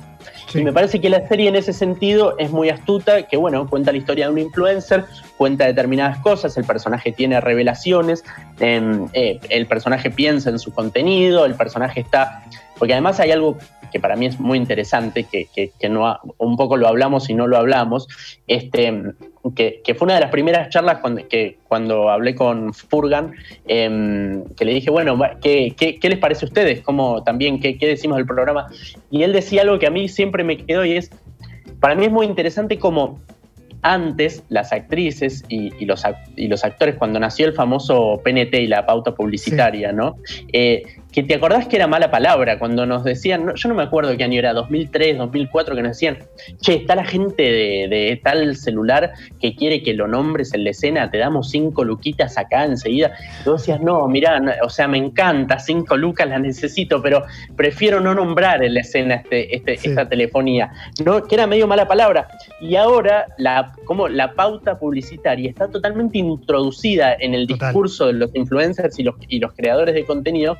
Y 0.53 0.63
me 0.63 0.71
parece 0.71 0.99
que 0.99 1.09
la 1.09 1.27
serie 1.27 1.49
en 1.49 1.55
ese 1.57 1.73
sentido 1.73 2.35
es 2.37 2.49
muy 2.51 2.69
astuta, 2.69 3.23
que 3.23 3.35
bueno, 3.35 3.67
cuenta 3.69 3.91
la 3.91 3.97
historia 3.97 4.27
de 4.27 4.31
un 4.31 4.39
influencer, 4.39 5.03
cuenta 5.37 5.65
determinadas 5.65 6.19
cosas, 6.19 6.57
el 6.57 6.63
personaje 6.63 7.11
tiene 7.11 7.39
revelaciones, 7.39 8.23
em, 8.59 9.09
eh, 9.13 9.39
el 9.49 9.67
personaje 9.67 10.09
piensa 10.09 10.49
en 10.49 10.59
su 10.59 10.73
contenido, 10.73 11.45
el 11.45 11.55
personaje 11.55 11.99
está... 11.99 12.43
Porque 12.79 12.93
además 12.93 13.19
hay 13.19 13.31
algo 13.31 13.57
que 13.91 13.99
para 13.99 14.15
mí 14.15 14.25
es 14.25 14.39
muy 14.39 14.57
interesante, 14.57 15.25
que, 15.25 15.71
no 15.89 16.19
un 16.37 16.57
poco 16.57 16.77
lo 16.77 16.87
hablamos 16.87 17.29
y 17.29 17.33
no 17.33 17.47
lo 17.47 17.57
hablamos, 17.57 18.07
este, 18.47 19.03
que, 19.55 19.95
fue 19.95 20.05
una 20.05 20.15
de 20.15 20.21
las 20.21 20.31
primeras 20.31 20.69
charlas 20.69 20.99
cuando, 20.99 21.27
que, 21.27 21.57
cuando 21.67 22.09
hablé 22.09 22.35
con 22.35 22.73
Furgan, 22.73 23.33
em, 23.67 24.43
que 24.55 24.65
le 24.65 24.73
dije, 24.73 24.89
bueno, 24.89 25.19
¿qué, 25.41 25.99
les 26.01 26.17
parece 26.19 26.45
a 26.45 26.47
ustedes? 26.47 26.81
¿Cómo, 26.81 27.23
también, 27.23 27.59
¿qué, 27.59 27.77
decimos 27.79 28.17
del 28.17 28.25
programa? 28.25 28.67
Y 29.11 29.23
él 29.23 29.33
decía 29.33 29.63
algo 29.63 29.79
que 29.79 29.87
a 29.87 29.91
mí 29.91 30.07
siempre 30.07 30.43
me 30.43 30.57
quedó 30.57 30.85
y 30.85 30.93
es, 30.93 31.11
para 31.79 31.95
mí 31.95 32.05
es 32.05 32.11
muy 32.11 32.25
interesante 32.25 32.77
como 32.77 33.19
antes 33.81 34.43
las 34.49 34.73
actrices 34.73 35.45
y, 35.47 35.85
los, 35.85 36.03
y 36.35 36.47
los 36.47 36.65
actores, 36.65 36.95
cuando 36.95 37.17
nació 37.17 37.47
el 37.47 37.53
famoso 37.53 38.19
PNT 38.23 38.53
y 38.55 38.67
la 38.67 38.85
pauta 38.85 39.15
publicitaria, 39.15 39.93
¿no? 39.93 40.17
Eh, 40.51 40.83
que 41.11 41.23
te 41.23 41.35
acordás 41.35 41.67
que 41.67 41.75
era 41.75 41.87
mala 41.87 42.11
palabra 42.11 42.59
cuando 42.59 42.85
nos 42.85 43.03
decían, 43.03 43.53
yo 43.55 43.69
no 43.69 43.75
me 43.75 43.83
acuerdo 43.83 44.15
qué 44.15 44.23
año 44.23 44.39
era, 44.39 44.53
2003, 44.53 45.17
2004, 45.17 45.75
que 45.75 45.81
nos 45.81 45.91
decían, 45.91 46.19
che, 46.61 46.75
está 46.75 46.95
la 46.95 47.03
gente 47.03 47.41
de, 47.41 48.19
tal 48.23 48.55
celular 48.55 49.13
que 49.39 49.55
quiere 49.55 49.81
que 49.81 49.93
lo 49.93 50.07
nombres 50.07 50.53
en 50.53 50.63
la 50.63 50.69
escena, 50.69 51.09
te 51.09 51.17
damos 51.17 51.49
cinco 51.49 51.83
luquitas 51.83 52.37
acá 52.37 52.63
enseguida. 52.65 53.13
Y 53.41 53.43
tú 53.43 53.53
decías, 53.53 53.81
no, 53.81 54.07
mirá, 54.07 54.39
o 54.63 54.69
sea, 54.69 54.87
me 54.87 54.97
encanta, 54.97 55.59
cinco 55.59 55.97
lucas 55.97 56.29
las 56.29 56.41
necesito, 56.41 57.01
pero 57.01 57.23
prefiero 57.55 57.99
no 57.99 58.13
nombrar 58.13 58.63
en 58.63 58.75
la 58.75 58.81
escena 58.81 59.15
este, 59.15 59.55
este 59.55 59.79
esta 59.81 60.07
telefonía, 60.07 60.71
¿no? 61.03 61.23
que 61.23 61.35
era 61.35 61.47
medio 61.47 61.67
mala 61.67 61.87
palabra. 61.87 62.27
Y 62.61 62.75
ahora 62.75 63.27
la, 63.37 63.73
como 63.85 64.07
la 64.07 64.33
pauta 64.33 64.77
publicitaria 64.77 65.49
está 65.49 65.69
totalmente 65.69 66.17
introducida 66.17 67.15
en 67.19 67.33
el 67.33 67.47
discurso 67.47 68.07
de 68.07 68.13
los 68.13 68.35
influencers 68.35 68.99
y 68.99 69.03
los, 69.03 69.15
y 69.27 69.39
los 69.39 69.53
creadores 69.53 69.95
de 69.95 70.05
contenido 70.05 70.57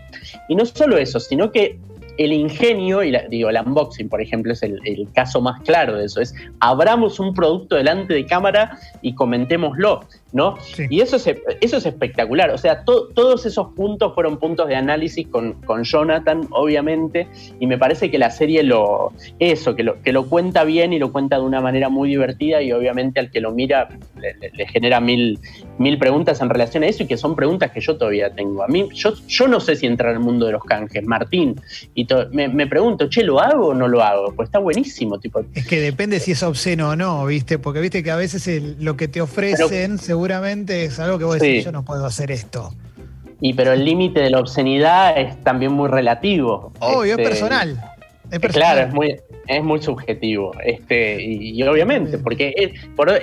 y 0.50 0.56
no 0.56 0.65
solo 0.65 0.98
eso, 0.98 1.20
sino 1.20 1.51
que 1.51 1.79
el 2.18 2.34
ingenio, 2.34 3.01
y 3.01 3.15
digo, 3.29 3.50
el 3.50 3.58
unboxing, 3.65 4.10
por 4.10 4.22
ejemplo, 4.22 4.51
es 4.51 4.62
el, 4.62 5.08
caso 5.13 5.39
más 5.39 5.62
claro 5.62 5.96
de 5.96 6.06
eso, 6.06 6.20
es 6.20 6.36
abramos 6.60 7.18
un 7.18 7.34
producto 7.34 7.77
delante 7.77 8.13
de 8.13 8.25
cámara 8.25 8.77
y 9.01 9.15
comentémoslo, 9.15 10.01
¿no? 10.31 10.55
Y 10.89 11.01
eso 11.01 11.15
es, 11.15 11.27
eso 11.62 11.77
es 11.77 11.86
espectacular, 11.86 12.51
o 12.51 12.57
sea, 12.57 12.83
todos 12.83 13.45
esos 13.45 13.74
puntos 13.74 14.13
fueron 14.13 14.38
puntos 14.38 14.67
de 14.67 14.75
análisis 14.75 15.27
con, 15.27 15.53
con, 15.53 15.83
Jonathan, 15.83 16.48
obviamente, 16.51 17.27
y 17.59 17.67
me 17.67 17.77
parece 17.77 18.12
que 18.12 18.19
la 18.19 18.29
serie 18.29 18.63
lo, 18.63 19.12
eso, 19.39 19.75
que 19.75 19.83
lo, 19.83 20.01
que 20.01 20.13
lo 20.13 20.27
cuenta 20.27 20.63
bien 20.63 20.93
y 20.93 21.00
lo 21.00 21.12
cuenta 21.12 21.38
de 21.38 21.43
una 21.43 21.62
manera 21.62 21.89
muy 21.89 22.09
divertida 22.09 22.62
y 22.62 22.71
obviamente 22.71 23.19
al 23.19 23.31
que 23.31 23.41
lo 23.41 23.51
mira 23.51 23.89
le, 24.17 24.67
genera 24.67 25.00
mil, 25.00 25.39
mil 25.77 25.98
preguntas 25.98 26.41
en 26.41 26.50
relación 26.50 26.83
a 26.83 26.88
eso 26.88 27.03
y 27.03 27.07
que 27.07 27.17
son 27.17 27.36
preguntas 27.36 27.71
que 27.71 27.81
yo 27.81 27.98
todavía 27.98 28.29
tengo. 28.33 28.63
A 28.63 28.67
mí, 28.67 28.88
yo, 28.93 29.13
yo 29.27 29.48
no 29.48 29.59
sé 29.59 29.75
si 29.75 29.86
entrar 29.86 30.13
al 30.13 30.19
mundo 30.19 30.45
de 30.45 30.51
los 30.51 30.63
canjes, 30.63 31.03
Martín, 31.05 31.59
y 31.95 32.07
me, 32.31 32.67
pregunto, 32.67 33.09
che, 33.09 33.24
¿lo 33.24 33.39
hago 33.39 33.67
o 33.67 33.74
no 33.74 33.88
lo 33.88 34.03
hago? 34.03 34.33
Pues 34.36 34.48
está 34.48 34.59
buenísimo. 34.59 35.19
Tipo. 35.19 35.43
Es 35.53 35.65
que 35.65 35.79
depende 35.79 36.19
si 36.19 36.31
es 36.31 36.43
obsceno 36.43 36.89
o 36.89 36.95
no, 36.95 37.25
¿viste? 37.25 37.57
Porque 37.59 37.79
viste 37.79 38.03
que 38.03 38.12
a 38.12 38.15
veces 38.15 38.79
lo 38.79 38.95
que 38.95 39.07
te 39.07 39.21
ofrecen 39.21 39.97
seguramente 40.19 40.84
es 40.84 40.99
algo 40.99 41.17
que 41.17 41.23
vos 41.23 41.39
decís, 41.39 41.63
yo 41.63 41.71
no 41.71 41.86
puedo 41.86 42.05
hacer 42.05 42.29
esto. 42.29 42.73
Y 43.39 43.53
pero 43.53 43.71
el 43.71 43.86
límite 43.86 44.19
de 44.19 44.29
la 44.29 44.41
obscenidad 44.41 45.17
es 45.17 45.41
también 45.45 45.71
muy 45.71 45.88
relativo. 45.88 46.73
Obvio, 46.79 47.13
es 47.13 47.19
este, 47.19 47.23
personal. 47.23 47.82
Es 48.32 48.39
Claro, 48.39 48.82
es 48.82 48.94
muy, 48.94 49.15
es 49.48 49.63
muy 49.63 49.82
subjetivo. 49.82 50.52
Este, 50.63 51.22
y, 51.22 51.62
obviamente, 51.63 52.20
porque 52.20 52.54
es, 52.56 52.72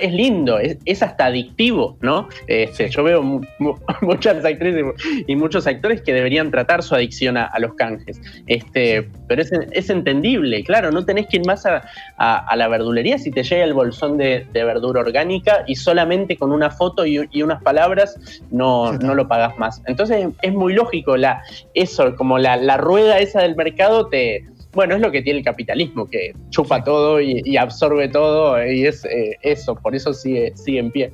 es 0.01 0.13
lindo, 0.13 0.59
es, 0.59 1.01
hasta 1.01 1.27
adictivo, 1.27 1.97
¿no? 2.01 2.27
Este, 2.47 2.89
yo 2.89 3.03
veo 3.03 3.23
muchas 4.01 4.43
actrices 4.43 4.83
y 5.25 5.35
muchos 5.35 5.65
actores 5.67 6.01
que 6.01 6.13
deberían 6.13 6.51
tratar 6.51 6.83
su 6.83 6.95
adicción 6.95 7.37
a, 7.37 7.51
los 7.59 7.73
canjes. 7.75 8.21
Este, 8.45 9.09
pero 9.27 9.41
es, 9.41 9.89
entendible, 9.89 10.63
claro, 10.63 10.91
no 10.91 11.05
tenés 11.05 11.27
que 11.27 11.37
ir 11.37 11.45
más 11.45 11.65
a, 11.65 12.55
la 12.55 12.67
verdulería 12.67 13.17
si 13.17 13.31
te 13.31 13.43
llega 13.43 13.63
el 13.63 13.73
bolsón 13.73 14.17
de, 14.17 14.45
verdura 14.53 14.99
orgánica 14.99 15.63
y 15.65 15.75
solamente 15.75 16.35
con 16.35 16.51
una 16.51 16.69
foto 16.69 17.05
y, 17.05 17.17
unas 17.41 17.63
palabras 17.63 18.19
no, 18.51 18.91
no 18.93 19.15
lo 19.15 19.27
pagas 19.27 19.57
más. 19.57 19.81
Entonces 19.85 20.27
es 20.41 20.53
muy 20.53 20.73
lógico 20.73 21.15
la, 21.15 21.41
eso, 21.73 22.15
como 22.15 22.37
la, 22.37 22.57
la 22.57 22.75
rueda 22.75 23.19
esa 23.19 23.41
del 23.41 23.55
mercado 23.55 24.07
te 24.07 24.43
bueno, 24.73 24.95
es 24.95 25.01
lo 25.01 25.11
que 25.11 25.21
tiene 25.21 25.39
el 25.39 25.45
capitalismo, 25.45 26.07
que 26.07 26.33
chupa 26.49 26.83
todo 26.83 27.19
y, 27.21 27.57
absorbe 27.57 28.07
todo, 28.09 28.63
y 28.65 28.85
es 28.85 29.05
eh, 29.05 29.37
eso, 29.41 29.75
por 29.75 29.95
eso 29.95 30.13
sigue, 30.13 30.53
sigue 30.55 30.79
en 30.79 30.91
pie. 30.91 31.13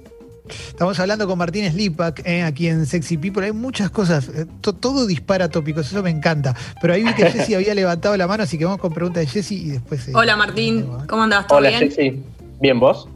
Estamos 0.49 0.99
hablando 0.99 1.25
con 1.25 1.37
Martín 1.37 1.69
Slipak 1.71 2.27
eh, 2.27 2.43
aquí 2.43 2.67
en 2.67 2.85
Sexy 2.85 3.17
People. 3.17 3.45
Hay 3.45 3.53
muchas 3.53 3.89
cosas, 3.89 4.27
eh, 4.27 4.45
todo 4.59 5.07
dispara 5.07 5.47
tópicos, 5.47 5.87
eso 5.87 6.03
me 6.03 6.09
encanta. 6.09 6.53
Pero 6.81 6.93
ahí 6.93 7.03
vi 7.03 7.13
que 7.13 7.25
Jessy 7.31 7.55
había 7.55 7.73
levantado 7.73 8.17
la 8.17 8.27
mano, 8.27 8.43
así 8.43 8.57
que 8.57 8.65
vamos 8.65 8.81
con 8.81 8.93
preguntas 8.93 9.21
de 9.21 9.27
Jessy 9.27 9.55
y 9.55 9.69
después. 9.71 10.09
Hola 10.13 10.35
Martín, 10.35 10.85
¿cómo 11.07 11.23
andás? 11.23 11.47
¿Todo 11.47 11.59
Hola 11.59 11.71
Jessy, 11.71 12.21
¿bien 12.59 12.79
vos? 12.79 13.07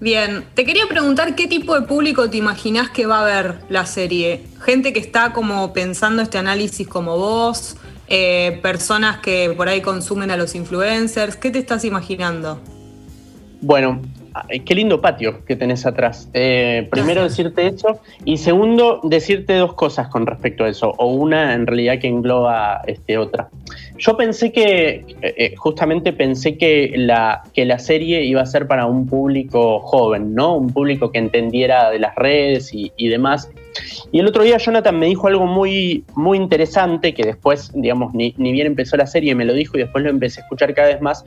Bien, 0.00 0.44
te 0.54 0.64
quería 0.64 0.86
preguntar 0.88 1.36
qué 1.36 1.46
tipo 1.46 1.78
de 1.78 1.86
público 1.86 2.28
te 2.28 2.36
imaginás 2.36 2.90
que 2.90 3.06
va 3.06 3.20
a 3.20 3.24
ver 3.24 3.60
la 3.68 3.86
serie. 3.86 4.42
Gente 4.60 4.92
que 4.92 4.98
está 4.98 5.32
como 5.32 5.72
pensando 5.72 6.22
este 6.22 6.38
análisis 6.38 6.88
como 6.88 7.16
vos, 7.16 7.76
eh, 8.08 8.58
personas 8.62 9.18
que 9.18 9.54
por 9.56 9.68
ahí 9.68 9.80
consumen 9.80 10.30
a 10.30 10.36
los 10.36 10.54
influencers. 10.54 11.36
¿Qué 11.36 11.50
te 11.50 11.58
estás 11.58 11.84
imaginando? 11.84 12.60
Bueno, 13.60 14.02
qué 14.64 14.74
lindo 14.74 15.00
patio 15.00 15.44
que 15.44 15.56
tenés 15.56 15.86
atrás. 15.86 16.28
Eh, 16.32 16.86
primero 16.90 17.22
decirte 17.22 17.66
eso 17.66 18.00
y 18.24 18.38
segundo 18.38 19.00
decirte 19.02 19.54
dos 19.54 19.74
cosas 19.74 20.08
con 20.08 20.26
respecto 20.26 20.64
a 20.64 20.68
eso, 20.68 20.94
o 20.98 21.06
una 21.06 21.54
en 21.54 21.66
realidad 21.66 21.98
que 21.98 22.08
engloba 22.08 22.82
este, 22.86 23.18
otra. 23.18 23.48
Yo 23.98 24.16
pensé 24.16 24.52
que, 24.52 25.04
eh, 25.22 25.54
justamente 25.56 26.12
pensé 26.12 26.56
que 26.56 26.92
la, 26.96 27.42
que 27.54 27.64
la 27.64 27.78
serie 27.78 28.24
iba 28.24 28.42
a 28.42 28.46
ser 28.46 28.66
para 28.66 28.86
un 28.86 29.06
público 29.06 29.80
joven, 29.80 30.34
¿no? 30.34 30.56
Un 30.56 30.72
público 30.72 31.12
que 31.12 31.18
entendiera 31.18 31.90
de 31.90 31.98
las 31.98 32.14
redes 32.14 32.74
y, 32.74 32.92
y 32.96 33.08
demás. 33.08 33.50
Y 34.10 34.20
el 34.20 34.26
otro 34.26 34.42
día 34.42 34.58
Jonathan 34.58 34.98
me 34.98 35.06
dijo 35.06 35.28
algo 35.28 35.46
muy, 35.46 36.04
muy 36.14 36.36
interesante 36.36 37.14
que 37.14 37.24
después, 37.24 37.70
digamos, 37.74 38.12
ni, 38.14 38.32
bien 38.36 38.66
empezó 38.66 38.96
la 38.96 39.06
serie 39.06 39.34
me 39.34 39.44
lo 39.44 39.54
dijo 39.54 39.76
y 39.76 39.80
después 39.80 40.04
lo 40.04 40.10
empecé 40.10 40.40
a 40.40 40.42
escuchar 40.44 40.74
cada 40.74 40.88
vez 40.88 41.00
más. 41.00 41.24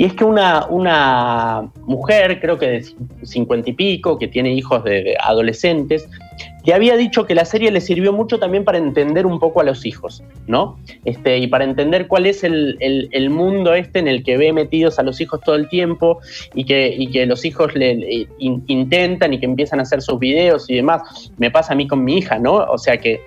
Y 0.00 0.06
es 0.06 0.14
que 0.14 0.24
una, 0.24 0.64
una 0.70 1.70
mujer, 1.82 2.40
creo 2.40 2.58
que 2.58 2.66
de 2.70 2.86
cincuenta 3.22 3.68
y 3.68 3.74
pico, 3.74 4.18
que 4.18 4.28
tiene 4.28 4.54
hijos 4.54 4.82
de 4.82 5.14
adolescentes, 5.20 6.08
que 6.64 6.72
había 6.72 6.96
dicho 6.96 7.26
que 7.26 7.34
la 7.34 7.44
serie 7.44 7.70
le 7.70 7.82
sirvió 7.82 8.10
mucho 8.10 8.38
también 8.38 8.64
para 8.64 8.78
entender 8.78 9.26
un 9.26 9.38
poco 9.38 9.60
a 9.60 9.64
los 9.64 9.84
hijos, 9.84 10.24
¿no? 10.46 10.78
Este, 11.04 11.36
y 11.36 11.48
para 11.48 11.64
entender 11.64 12.08
cuál 12.08 12.24
es 12.24 12.44
el, 12.44 12.78
mundo 13.28 13.74
este 13.74 13.98
en 13.98 14.08
el 14.08 14.24
que 14.24 14.38
ve 14.38 14.54
metidos 14.54 14.98
a 14.98 15.02
los 15.02 15.20
hijos 15.20 15.42
todo 15.42 15.54
el 15.54 15.68
tiempo 15.68 16.20
y 16.54 16.64
que, 16.64 16.94
y 16.96 17.08
que 17.08 17.26
los 17.26 17.44
hijos 17.44 17.74
le, 17.74 18.26
intentan 18.38 19.34
y 19.34 19.38
que 19.38 19.44
empiezan 19.44 19.80
a 19.80 19.82
hacer 19.82 20.00
sus 20.00 20.18
videos 20.18 20.70
y 20.70 20.76
demás. 20.76 21.30
Me 21.36 21.50
pasa 21.50 21.74
a 21.74 21.76
mí 21.76 21.86
con 21.86 22.02
mi 22.02 22.16
hija, 22.16 22.38
¿no? 22.38 22.54
O 22.54 22.78
sea 22.78 22.96
que 22.96 23.20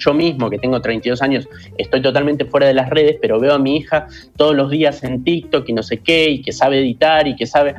yo 0.00 0.14
mismo, 0.14 0.50
que 0.50 0.58
tengo 0.58 0.80
32 0.80 1.22
años, 1.22 1.48
estoy 1.78 2.02
totalmente 2.02 2.44
fuera 2.44 2.66
de 2.66 2.74
las 2.74 2.90
redes, 2.90 3.16
pero 3.20 3.38
veo 3.38 3.54
a 3.54 3.58
mi 3.58 3.76
hija 3.76 4.08
todos 4.36 4.56
los 4.56 4.70
días 4.70 5.04
en 5.04 5.22
TikTok 5.22 5.68
y 5.68 5.72
no 5.72 5.82
sé 5.82 5.98
qué, 5.98 6.30
y 6.30 6.42
que 6.42 6.52
sabe 6.52 6.80
editar 6.80 7.28
y 7.28 7.36
que 7.36 7.46
sabe... 7.46 7.74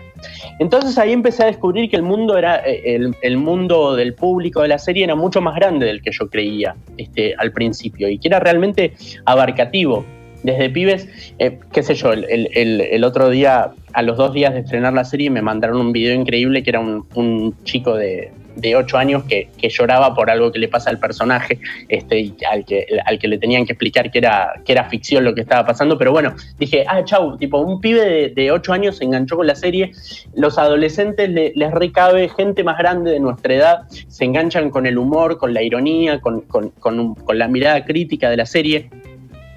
Entonces 0.60 0.98
ahí 0.98 1.12
empecé 1.12 1.44
a 1.44 1.48
descubrir 1.48 1.90
que 1.90 1.96
el 1.96 2.04
mundo 2.04 2.38
era, 2.38 2.62
eh, 2.66 3.00
el, 3.22 3.38
mundo 3.38 3.96
del 3.96 4.14
público 4.14 4.62
de 4.62 4.68
la 4.68 4.78
serie 4.78 5.04
era 5.04 5.16
mucho 5.16 5.42
más 5.42 5.56
grande 5.56 5.88
del 5.88 6.02
que 6.02 6.12
yo 6.12 6.30
creía 6.30 6.76
este, 6.98 7.34
al 7.38 7.52
principio, 7.52 8.08
y 8.08 8.20
que 8.20 8.28
era 8.28 8.40
realmente 8.40 8.94
abarcativo. 9.26 10.06
Desde 10.44 10.72
pibes, 10.72 11.08
eh, 11.38 11.60
qué 11.72 11.84
sé 11.84 11.94
yo, 11.94 12.14
el, 12.14 13.04
otro 13.04 13.30
día, 13.30 13.74
a 13.94 14.02
los 14.02 14.18
dos 14.18 14.34
días 14.34 14.54
de 14.54 14.62
estrenar 14.62 14.94
la 14.94 15.06
serie, 15.06 15.30
me 15.30 15.44
mandaron 15.44 15.78
un 15.78 15.92
video 15.92 16.16
increíble 16.16 16.64
que 16.64 16.72
era 16.72 16.80
un, 16.80 17.56
chico 17.64 17.96
de, 17.96 18.32
de 18.56 18.76
8 18.76 18.98
años 18.98 19.24
que, 19.24 19.50
lloraba 19.70 20.14
por 20.14 20.30
algo 20.30 20.52
que 20.52 20.60
le 20.60 20.68
pasa 20.68 20.90
al 20.90 21.00
personaje, 21.00 21.60
este, 21.88 22.34
al, 22.52 22.66
que, 22.66 22.86
al 23.06 23.20
que 23.20 23.28
le 23.28 23.38
tenían 23.38 23.66
que 23.66 23.74
explicar 23.74 24.12
que 24.12 24.20
era, 24.20 24.54
que 24.66 24.74
era 24.74 24.90
ficción 24.90 25.24
lo 25.24 25.34
que 25.34 25.42
estaba 25.42 25.66
pasando. 25.66 25.98
Pero 25.98 26.12
bueno, 26.12 26.36
dije, 26.60 26.84
ah, 26.88 27.04
chau, 27.04 27.38
tipo, 27.38 27.60
un 27.60 27.80
pibe 27.80 28.30
de, 28.30 28.52
8 28.52 28.74
años 28.74 28.98
se 28.98 29.06
enganchó 29.06 29.38
con 29.38 29.48
la 29.48 29.56
serie. 29.56 29.92
Los 30.36 30.58
adolescentes 30.58 31.30
les 31.30 31.72
recabe, 31.72 32.30
gente 32.30 32.64
más 32.64 32.78
grande 32.78 33.12
de 33.12 33.20
nuestra 33.20 33.54
edad, 33.54 33.80
se 33.90 34.26
enganchan 34.26 34.70
con 34.70 34.86
el 34.86 34.98
humor, 34.98 35.38
con 35.38 35.54
la 35.54 35.62
ironía, 35.62 36.20
con, 36.20 36.42
con 36.42 37.16
la 37.34 37.48
mirada 37.48 37.86
crítica 37.86 38.30
de 38.30 38.38
la 38.38 38.46
serie 38.46 38.90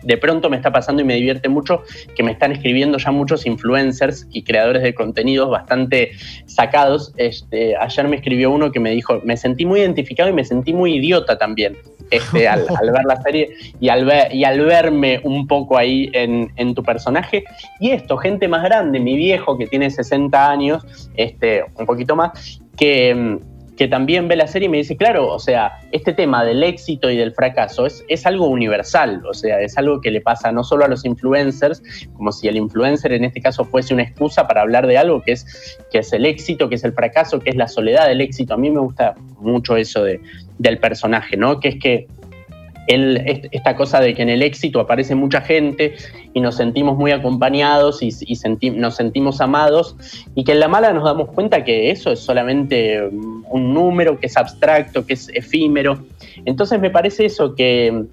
de 0.05 0.17
pronto 0.17 0.51
me 0.51 0.57
está 0.57 0.73
pasando 0.73 1.03
y 1.03 1.05
me 1.05 1.15
divierte 1.15 1.49
mucho 1.49 1.83
que 2.15 2.23
me 2.23 2.33
están 2.33 2.53
escribiendo 2.53 2.99
ya 2.99 3.11
muchos 3.11 3.47
influencers 3.47 4.27
y 4.31 4.43
creadores 4.43 4.83
de 4.83 4.95
contenidos 4.95 5.51
bastante 5.51 6.13
sacados. 6.47 7.13
Este, 7.17 7.77
ayer 7.77 8.09
me 8.09 8.17
escribió 8.17 8.51
uno 8.51 8.71
que 8.71 8.81
me 8.81 8.91
dijo, 8.91 9.21
me 9.25 9.37
sentí 9.37 9.67
muy 9.67 9.81
identificado 9.81 10.29
y 10.29 10.33
me 10.33 10.45
sentí 10.45 10.73
muy 10.73 10.97
idiota 10.97 11.39
también. 11.39 11.77
Este, 12.11 12.47
al, 12.47 12.67
ver 12.93 13.05
la 13.07 13.21
serie 13.23 13.49
y 13.81 13.89
al, 13.89 14.05
ver, 14.05 14.33
y 14.35 14.45
al 14.45 14.61
verme 14.61 15.21
un 15.25 15.47
poco 15.47 15.79
ahí 15.79 16.11
en, 16.13 16.53
en, 16.57 16.75
tu 16.75 16.83
personaje. 16.83 17.45
Y 17.81 17.91
esto, 17.91 18.17
gente 18.19 18.47
más 18.47 18.63
grande, 18.63 19.01
mi 19.01 19.17
viejo 19.17 19.57
que 19.57 19.67
tiene 19.67 19.91
60 19.91 20.51
años, 20.51 21.11
este, 21.17 21.65
un 21.77 21.87
poquito 21.87 22.15
más, 22.15 22.61
que 22.77 23.41
que 23.77 23.89
también 23.89 24.29
ve 24.29 24.37
la 24.37 24.47
serie 24.47 24.67
y 24.67 24.69
me 24.69 24.77
dice, 24.79 24.97
claro, 24.97 25.29
o 25.29 25.39
sea, 25.39 25.81
este 25.91 26.13
tema 26.13 26.45
del 26.45 26.63
éxito 26.63 27.11
y 27.11 27.17
del 27.17 27.33
fracaso 27.33 27.87
es, 27.87 28.05
es 28.09 28.25
algo 28.27 28.47
universal, 28.47 29.23
o 29.27 29.35
sea, 29.35 29.61
es 29.61 29.77
algo 29.77 30.01
que 30.01 30.11
le 30.11 30.21
pasa 30.21 30.53
no 30.53 30.63
solo 30.63 30.85
a 30.85 30.89
los 30.89 31.05
influencers, 31.05 31.83
como 32.15 32.31
si 32.31 32.47
el 32.49 32.57
influencer 32.57 33.13
en 33.13 33.25
este 33.25 33.41
caso 33.41 33.65
fuese 33.65 33.93
una 33.95 34.05
excusa 34.05 34.47
para 34.47 34.63
hablar 34.63 34.87
de 34.87 34.99
algo 34.99 35.23
que 35.23 35.33
es, 35.33 35.79
que 35.91 35.99
es 35.99 36.13
el 36.13 36.25
éxito, 36.25 36.69
que 36.69 36.77
es 36.77 36.85
el 36.85 36.93
fracaso, 36.93 37.41
que 37.41 37.51
es 37.51 37.57
la 37.57 37.69
soledad 37.69 38.07
del 38.07 38.21
éxito. 38.21 38.55
A 38.55 38.57
mí 38.57 38.71
me 38.71 38.81
gusta 38.81 39.15
mucho 39.41 39.77
eso 39.77 40.05
de, 40.05 40.21
del 40.59 40.79
personaje, 40.79 41.37
¿no? 41.37 41.59
Que 41.59 41.69
es 41.71 41.79
que 41.81 42.07
esta 42.87 43.77
cosa 43.77 44.01
de 44.01 44.15
que 44.15 44.23
en 44.23 44.29
el 44.29 44.43
éxito 44.43 44.81
aparece 44.81 45.15
mucha 45.15 45.41
gente 45.41 45.95
y 46.33 46.41
nos 46.41 46.57
sentimos 46.57 46.97
muy 46.97 47.13
acompañados 47.13 48.03
y, 48.03 48.11
nos 48.73 48.97
sentimos 48.97 49.41
amados 49.41 49.97
y 50.35 50.45
que 50.45 50.53
en 50.53 50.61
la 50.61 50.69
mala 50.69 50.93
nos 50.93 51.05
damos 51.05 51.31
cuenta 51.31 51.65
que 51.65 51.91
eso 51.91 52.13
es 52.13 52.21
solamente 52.21 53.03
un 53.03 53.73
número, 53.73 54.19
que 54.19 54.27
es 54.27 54.37
abstracto, 54.37 55.07
que 55.07 55.15
es 55.15 55.29
efímero. 55.29 56.05
Entonces 56.45 56.81
me 56.81 56.91
parece 56.91 57.27
eso 57.27 57.55
que, 57.55 58.05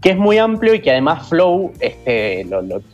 que 0.00 0.10
es 0.10 0.16
muy 0.16 0.38
amplio 0.38 0.74
y 0.74 0.80
que 0.80 0.90
además 0.90 1.28
Flow 1.28 1.72
este, 1.80 2.46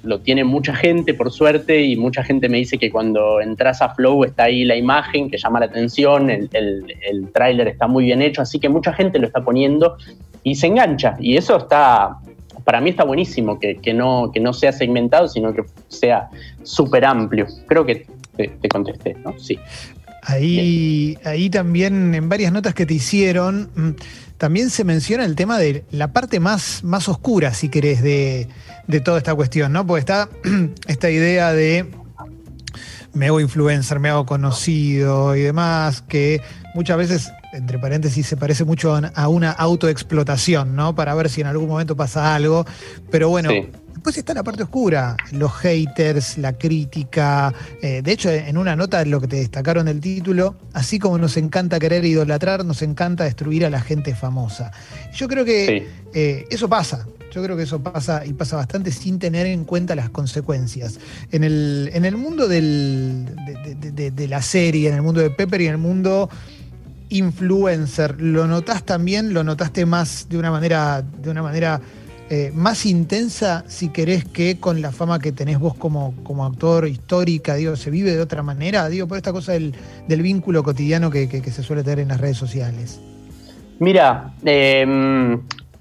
lo, 0.02 0.20
tiene 0.20 0.42
mucha 0.44 0.74
gente 0.74 1.12
por 1.12 1.30
suerte 1.30 1.82
y 1.82 1.96
mucha 1.96 2.22
gente 2.22 2.48
me 2.48 2.58
dice 2.58 2.78
que 2.78 2.90
cuando 2.90 3.40
entras 3.40 3.82
a 3.82 3.94
Flow 3.94 4.24
está 4.24 4.44
ahí 4.44 4.64
la 4.64 4.76
imagen 4.76 5.30
que 5.30 5.36
llama 5.36 5.60
la 5.60 5.66
atención, 5.66 6.30
el, 6.30 6.48
el 6.52 7.32
tráiler 7.32 7.68
está 7.68 7.86
muy 7.86 8.04
bien 8.04 8.22
hecho, 8.22 8.40
así 8.40 8.58
que 8.58 8.68
mucha 8.68 8.92
gente 8.92 9.18
lo 9.18 9.26
está 9.26 9.44
poniendo 9.44 9.96
y 10.44 10.54
se 10.54 10.68
engancha. 10.68 11.16
Y 11.18 11.36
eso 11.36 11.56
está, 11.56 12.18
para 12.64 12.80
mí 12.80 12.90
está 12.90 13.04
buenísimo, 13.04 13.58
que, 13.58 13.94
no, 13.94 14.30
que 14.32 14.38
no 14.38 14.52
sea 14.52 14.72
segmentado, 14.72 15.26
sino 15.26 15.52
que 15.52 15.64
sea 15.88 16.28
súper 16.62 17.04
amplio. 17.04 17.46
Creo 17.66 17.84
que 17.84 18.06
te, 18.36 18.68
contesté, 18.68 19.16
¿no? 19.24 19.38
Sí. 19.38 19.58
Ahí, 20.22 21.18
ahí 21.24 21.50
también 21.50 22.14
en 22.14 22.28
varias 22.28 22.52
notas 22.52 22.74
que 22.74 22.86
te 22.86 22.94
hicieron, 22.94 23.70
mm, 23.74 23.90
también 24.44 24.68
se 24.68 24.85
menciona 24.85 25.24
el 25.24 25.37
tema 25.37 25.59
de 25.59 25.87
la 25.90 26.12
parte 26.12 26.38
más, 26.38 26.85
más 26.85 27.09
oscura, 27.09 27.54
si 27.54 27.70
querés, 27.70 28.02
de, 28.02 28.46
de 28.87 29.00
toda 29.00 29.16
esta 29.16 29.35
cuestión, 29.35 29.72
¿no? 29.72 29.87
Porque 29.87 30.00
está 30.00 30.28
esta 30.87 31.09
idea 31.09 31.54
de 31.54 31.87
me 33.14 33.28
hago 33.28 33.40
influencer, 33.40 34.00
me 34.00 34.11
hago 34.11 34.26
conocido 34.26 35.35
y 35.35 35.40
demás, 35.40 36.02
que 36.02 36.42
muchas 36.74 36.98
veces 36.98 37.33
entre 37.54 37.78
paréntesis, 37.78 38.26
se 38.26 38.37
parece 38.37 38.64
mucho 38.66 38.94
a 39.14 39.28
una 39.28 39.50
autoexplotación, 39.50 40.76
¿no? 40.76 40.94
Para 40.94 41.14
ver 41.14 41.30
si 41.30 41.40
en 41.40 41.46
algún 41.46 41.68
momento 41.68 41.96
pasa 41.96 42.35
algo. 42.35 42.66
Pero 43.11 43.30
bueno, 43.30 43.48
después 44.04 44.18
está 44.18 44.34
la 44.34 44.42
parte 44.42 44.62
oscura, 44.62 45.16
los 45.32 45.50
haters, 45.50 46.36
la 46.36 46.52
crítica. 46.52 47.54
Eh, 47.80 48.02
de 48.02 48.12
hecho, 48.12 48.30
en 48.30 48.58
una 48.58 48.76
nota, 48.76 49.02
lo 49.06 49.18
que 49.18 49.28
te 49.28 49.36
destacaron 49.36 49.86
del 49.86 49.98
título, 49.98 50.56
así 50.74 50.98
como 50.98 51.16
nos 51.16 51.38
encanta 51.38 51.78
querer 51.78 52.04
idolatrar, 52.04 52.66
nos 52.66 52.82
encanta 52.82 53.24
destruir 53.24 53.64
a 53.64 53.70
la 53.70 53.80
gente 53.80 54.14
famosa. 54.14 54.72
Yo 55.14 55.26
creo 55.26 55.46
que 55.46 55.88
eh, 56.12 56.44
eso 56.50 56.68
pasa. 56.68 57.06
Yo 57.32 57.42
creo 57.42 57.56
que 57.56 57.62
eso 57.62 57.82
pasa 57.82 58.26
y 58.26 58.34
pasa 58.34 58.56
bastante 58.56 58.92
sin 58.92 59.18
tener 59.18 59.46
en 59.46 59.64
cuenta 59.64 59.94
las 59.94 60.10
consecuencias. 60.10 61.00
En 61.32 61.42
el, 61.42 61.88
en 61.94 62.04
el 62.04 62.18
mundo 62.18 62.46
del, 62.46 63.24
de, 63.34 64.28
la 64.28 64.42
serie, 64.42 64.90
en 64.90 64.96
el 64.96 65.02
mundo 65.02 65.22
de 65.22 65.30
Pepper 65.30 65.62
y 65.62 65.66
en 65.68 65.72
el 65.72 65.78
mundo 65.78 66.28
influencer, 67.08 68.20
¿lo 68.20 68.46
notás 68.46 68.84
también? 68.84 69.32
¿Lo 69.32 69.44
notaste 69.44 69.86
más 69.86 70.28
de 70.28 70.36
una 70.36 70.50
manera, 70.50 71.00
de 71.00 71.30
una 71.30 71.42
manera 71.42 71.80
eh, 72.30 72.50
más 72.54 72.87
intensa, 72.87 73.64
si 73.68 73.90
querés, 73.90 74.24
que 74.24 74.58
con 74.58 74.80
la 74.80 74.92
fama 74.92 75.18
que 75.18 75.30
tenés 75.30 75.58
vos 75.58 75.74
como, 75.74 76.14
como 76.24 76.46
actor 76.46 76.88
histórica? 76.88 77.56
¿se 77.76 77.90
vive 77.90 78.12
de 78.12 78.20
otra 78.20 78.42
manera? 78.42 78.88
Digo, 78.88 79.06
por 79.06 79.18
esta 79.18 79.32
cosa 79.32 79.52
del, 79.52 79.74
vínculo 80.08 80.62
cotidiano 80.62 81.10
que, 81.10 81.28
se 81.28 81.62
suele 81.62 81.82
tener 81.82 81.98
en 81.98 82.08
las 82.08 82.20
redes 82.20 82.38
sociales. 82.38 82.98
Mira, 83.78 84.32
eh, 84.44 85.37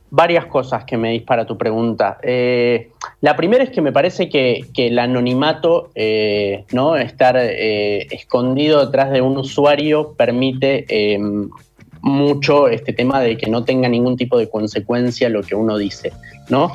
varias 0.09 0.45
cosas 0.47 0.83
que 0.83 0.97
me 0.97 1.11
dispara 1.11 1.45
tu 1.45 1.57
pregunta. 1.57 2.17
Eh, 2.21 2.89
la 3.21 3.37
primera 3.37 3.63
es 3.63 3.69
que 3.69 3.81
me 3.81 3.93
parece 3.93 4.27
que, 4.27 4.65
el 4.75 4.99
anonimato, 4.99 5.91
eh, 5.95 6.65
¿no? 6.73 6.97
estar 6.97 7.37
escondido 7.37 8.85
detrás 8.85 9.11
de 9.11 9.21
un 9.21 9.37
usuario 9.37 10.13
permite 10.17 10.85
mucho 12.03 12.67
este 12.67 12.91
tema 12.91 13.21
de 13.21 13.37
que 13.37 13.49
no 13.49 13.63
tenga 13.63 13.87
ningún 13.87 14.17
tipo 14.17 14.37
de 14.37 14.49
consecuencia 14.49 15.29
lo 15.29 15.41
que 15.41 15.55
uno 15.55 15.77
dice. 15.77 16.11
¿No? 16.49 16.71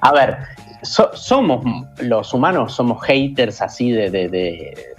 A 0.00 0.12
ver, 0.12 0.38
somos 0.82 1.64
los 1.98 2.34
humanos, 2.34 2.74
somos 2.74 3.02
haters 3.04 3.60
así 3.62 3.90
de 3.90 4.94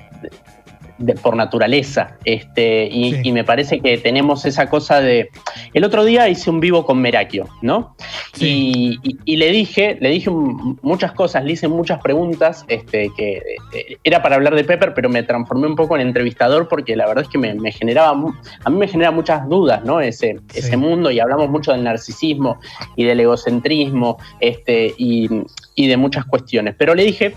por 1.22 1.36
naturaleza. 1.36 2.18
Este, 2.24 2.88
y, 2.92 3.32
me 3.32 3.44
parece 3.44 3.80
que 3.80 3.98
tenemos 3.98 4.46
esa 4.46 4.70
cosa 4.70 5.02
de. 5.02 5.30
El 5.74 5.84
otro 5.84 6.06
día 6.06 6.30
hice 6.30 6.50
un 6.50 6.60
vivo 6.60 6.86
con 6.86 7.00
Merakio, 7.00 7.48
¿no? 7.62 7.96
Y, 8.40 9.00
le 9.26 9.52
dije, 9.52 9.98
le 10.00 10.10
dije 10.10 10.30
muchas 10.30 11.12
cosas, 11.12 11.44
le 11.44 11.54
hice 11.54 11.68
muchas 11.68 12.00
preguntas, 12.02 12.66
este, 12.68 13.12
que 13.18 13.42
eh, 13.74 13.98
era 14.04 14.22
para 14.22 14.36
hablar 14.36 14.56
de 14.56 14.64
Pepper, 14.64 14.94
pero 14.94 15.10
me 15.10 15.24
transformé 15.24 15.68
un 15.68 15.76
poco 15.76 15.96
en 15.96 16.02
entrevistador 16.08 16.68
porque 16.68 16.96
la 16.96 17.08
verdad 17.08 17.24
es 17.24 17.30
que 17.30 17.38
me, 17.38 17.72
generaba, 17.72 18.18
a 18.64 18.70
mí 18.70 18.78
me 18.78 18.88
genera 18.88 19.12
muchas 19.12 19.48
dudas, 19.50 19.84
¿no? 19.84 20.00
Ese, 20.00 20.40
ese 20.54 20.78
mundo, 20.78 21.12
y 21.12 21.20
hablamos 21.20 21.50
mucho 21.50 21.72
del 21.72 21.84
narcisismo 21.84 22.60
y 22.96 23.04
del 23.04 23.20
egocentrismo, 23.20 24.18
este, 24.40 24.94
y, 24.98 25.30
y 25.76 25.88
de 25.88 25.98
muchas 25.98 26.26
cuestiones. 26.26 26.76
Pero 26.78 26.96
le 26.96 27.04
dije 27.04 27.36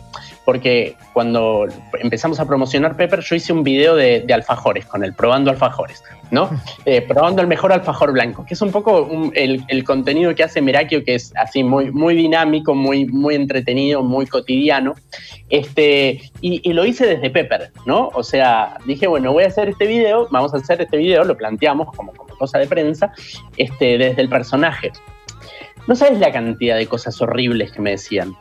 porque 0.48 0.96
cuando 1.12 1.66
empezamos 2.00 2.40
a 2.40 2.46
promocionar 2.46 2.96
Pepper, 2.96 3.20
yo 3.20 3.37
hice 3.37 3.52
un 3.52 3.62
video 3.62 3.94
de, 3.94 4.24
alfajores 4.32 4.87
con 4.87 5.04
él, 5.04 5.12
probando 5.12 5.50
alfajores, 5.50 6.02
¿no? 6.30 6.48
Eh, 6.87 7.02
probando 7.02 7.42
el 7.42 7.48
mejor 7.48 7.70
alfajor 7.70 8.12
blanco, 8.12 8.46
que 8.46 8.54
es 8.54 8.62
un 8.62 8.72
poco 8.72 9.11
el, 9.34 9.84
contenido 9.84 10.34
que 10.34 10.42
hace 10.42 10.62
Merakio, 10.62 11.04
que 11.04 11.16
es 11.16 11.34
así 11.37 11.62
muy, 11.62 11.90
muy 11.90 12.14
dinámico, 12.14 12.74
muy, 12.74 13.04
muy 13.04 13.34
entretenido, 13.34 14.02
muy 14.02 14.24
cotidiano. 14.24 14.94
Este, 15.50 16.22
y, 16.40 16.72
lo 16.72 16.87
hice 16.87 17.04
desde 17.04 17.28
Pepper, 17.28 17.70
¿no? 17.84 18.08
O 18.14 18.22
sea, 18.22 18.78
dije, 18.87 19.06
bueno, 19.06 19.34
voy 19.34 19.44
a 19.44 19.48
hacer 19.48 19.68
este 19.68 19.87
video, 19.87 20.28
vamos 20.30 20.54
a 20.54 20.56
hacer 20.56 20.80
este 20.80 20.96
video, 20.96 21.24
lo 21.24 21.37
planteamos 21.37 21.94
como, 21.94 22.14
como 22.14 22.34
cosa 22.38 22.58
de 22.58 22.66
prensa, 22.66 23.12
este, 23.58 23.98
desde 23.98 24.22
el 24.22 24.30
personaje. 24.30 24.92
No 25.87 25.94
sabes 25.94 26.18
la 26.18 26.32
cantidad 26.32 26.78
de 26.78 26.87
cosas 26.87 27.20
horribles 27.20 27.70
que 27.72 27.82
me 27.82 27.90
decían. 27.90 28.34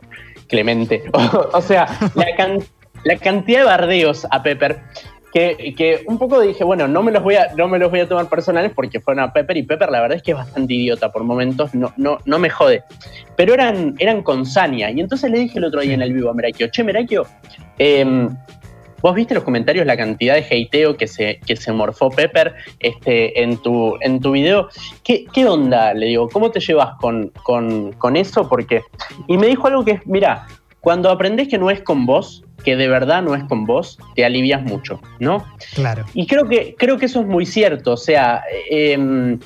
Clemente. 0.48 1.04
O, 1.52 1.60
sea, 1.60 1.86
la, 3.04 3.16
cantidad 3.18 3.60
de 3.60 3.64
bardeos 3.64 4.26
a 4.30 4.42
Pepper 4.42 4.80
que, 5.32 6.04
un 6.06 6.18
poco 6.18 6.40
dije, 6.40 6.64
bueno, 6.64 6.88
no 6.88 7.02
me 7.02 7.12
los 7.12 7.22
voy 7.22 7.36
a, 7.36 7.52
no 7.56 7.68
me 7.68 7.78
los 7.78 7.90
voy 7.90 8.00
a 8.00 8.08
tomar 8.08 8.28
personales 8.28 8.72
porque 8.74 9.00
fueron 9.00 9.24
a 9.24 9.32
Pepper 9.32 9.56
y 9.56 9.62
Pepper 9.62 9.90
la 9.90 10.00
verdad 10.00 10.16
es 10.16 10.22
que 10.22 10.32
es 10.32 10.36
bastante 10.36 10.74
idiota 10.74 11.12
por 11.12 11.22
momentos, 11.22 11.74
no, 11.74 11.92
no, 11.96 12.18
no 12.24 12.38
me 12.38 12.50
jode. 12.50 12.82
Pero 13.36 13.54
eran, 13.54 13.94
eran 13.98 14.22
con 14.22 14.46
Sania. 14.46 14.90
Y 14.90 15.00
entonces 15.00 15.30
le 15.30 15.38
dije 15.38 15.58
el 15.58 15.64
otro 15.64 15.80
día 15.80 15.94
en 15.94 16.02
el 16.02 16.12
vivo 16.12 16.30
a 16.30 16.34
Merakio, 16.34 16.68
che, 16.68 16.82
Merakio, 16.82 17.26
em, 17.78 18.36
¿Vos 19.00 19.14
viste 19.14 19.34
los 19.34 19.44
comentarios, 19.44 19.86
la 19.86 19.96
cantidad 19.96 20.34
de 20.34 20.42
hateo 20.42 20.96
que 20.96 21.06
se, 21.06 21.38
que 21.46 21.54
se 21.54 21.72
morfó 21.72 22.10
Pepper 22.10 22.54
este, 22.80 23.42
en, 23.42 23.56
tu, 23.58 23.96
en 24.00 24.20
tu 24.20 24.32
video? 24.32 24.68
¿Qué, 25.04 25.46
onda? 25.46 25.94
Le 25.94 26.06
digo, 26.06 26.28
¿cómo 26.28 26.50
te 26.50 26.60
llevas 26.60 26.96
con, 27.00 27.32
con, 27.42 28.16
eso? 28.16 28.48
Porque. 28.48 28.82
Y 29.28 29.38
me 29.38 29.46
dijo 29.46 29.68
algo 29.68 29.84
que 29.84 29.92
es: 29.92 30.06
mira, 30.06 30.46
cuando 30.88 31.10
aprendes 31.10 31.48
que 31.48 31.58
no 31.58 31.68
es 31.68 31.82
con 31.82 32.06
vos, 32.06 32.42
que 32.64 32.74
de 32.74 32.88
verdad 32.88 33.20
no 33.20 33.34
es 33.34 33.44
con 33.44 33.66
vos, 33.66 33.98
te 34.16 34.24
alivias 34.24 34.62
mucho, 34.62 35.02
¿no? 35.18 35.44
Claro. 35.74 36.06
Y 36.14 36.26
creo 36.26 36.48
que, 36.48 36.76
creo 36.78 36.96
que 36.96 37.04
eso 37.04 37.20
es 37.20 37.26
muy 37.26 37.44
cierto. 37.44 37.92
O 37.92 37.96
sea, 37.98 38.42
em, 38.70 39.38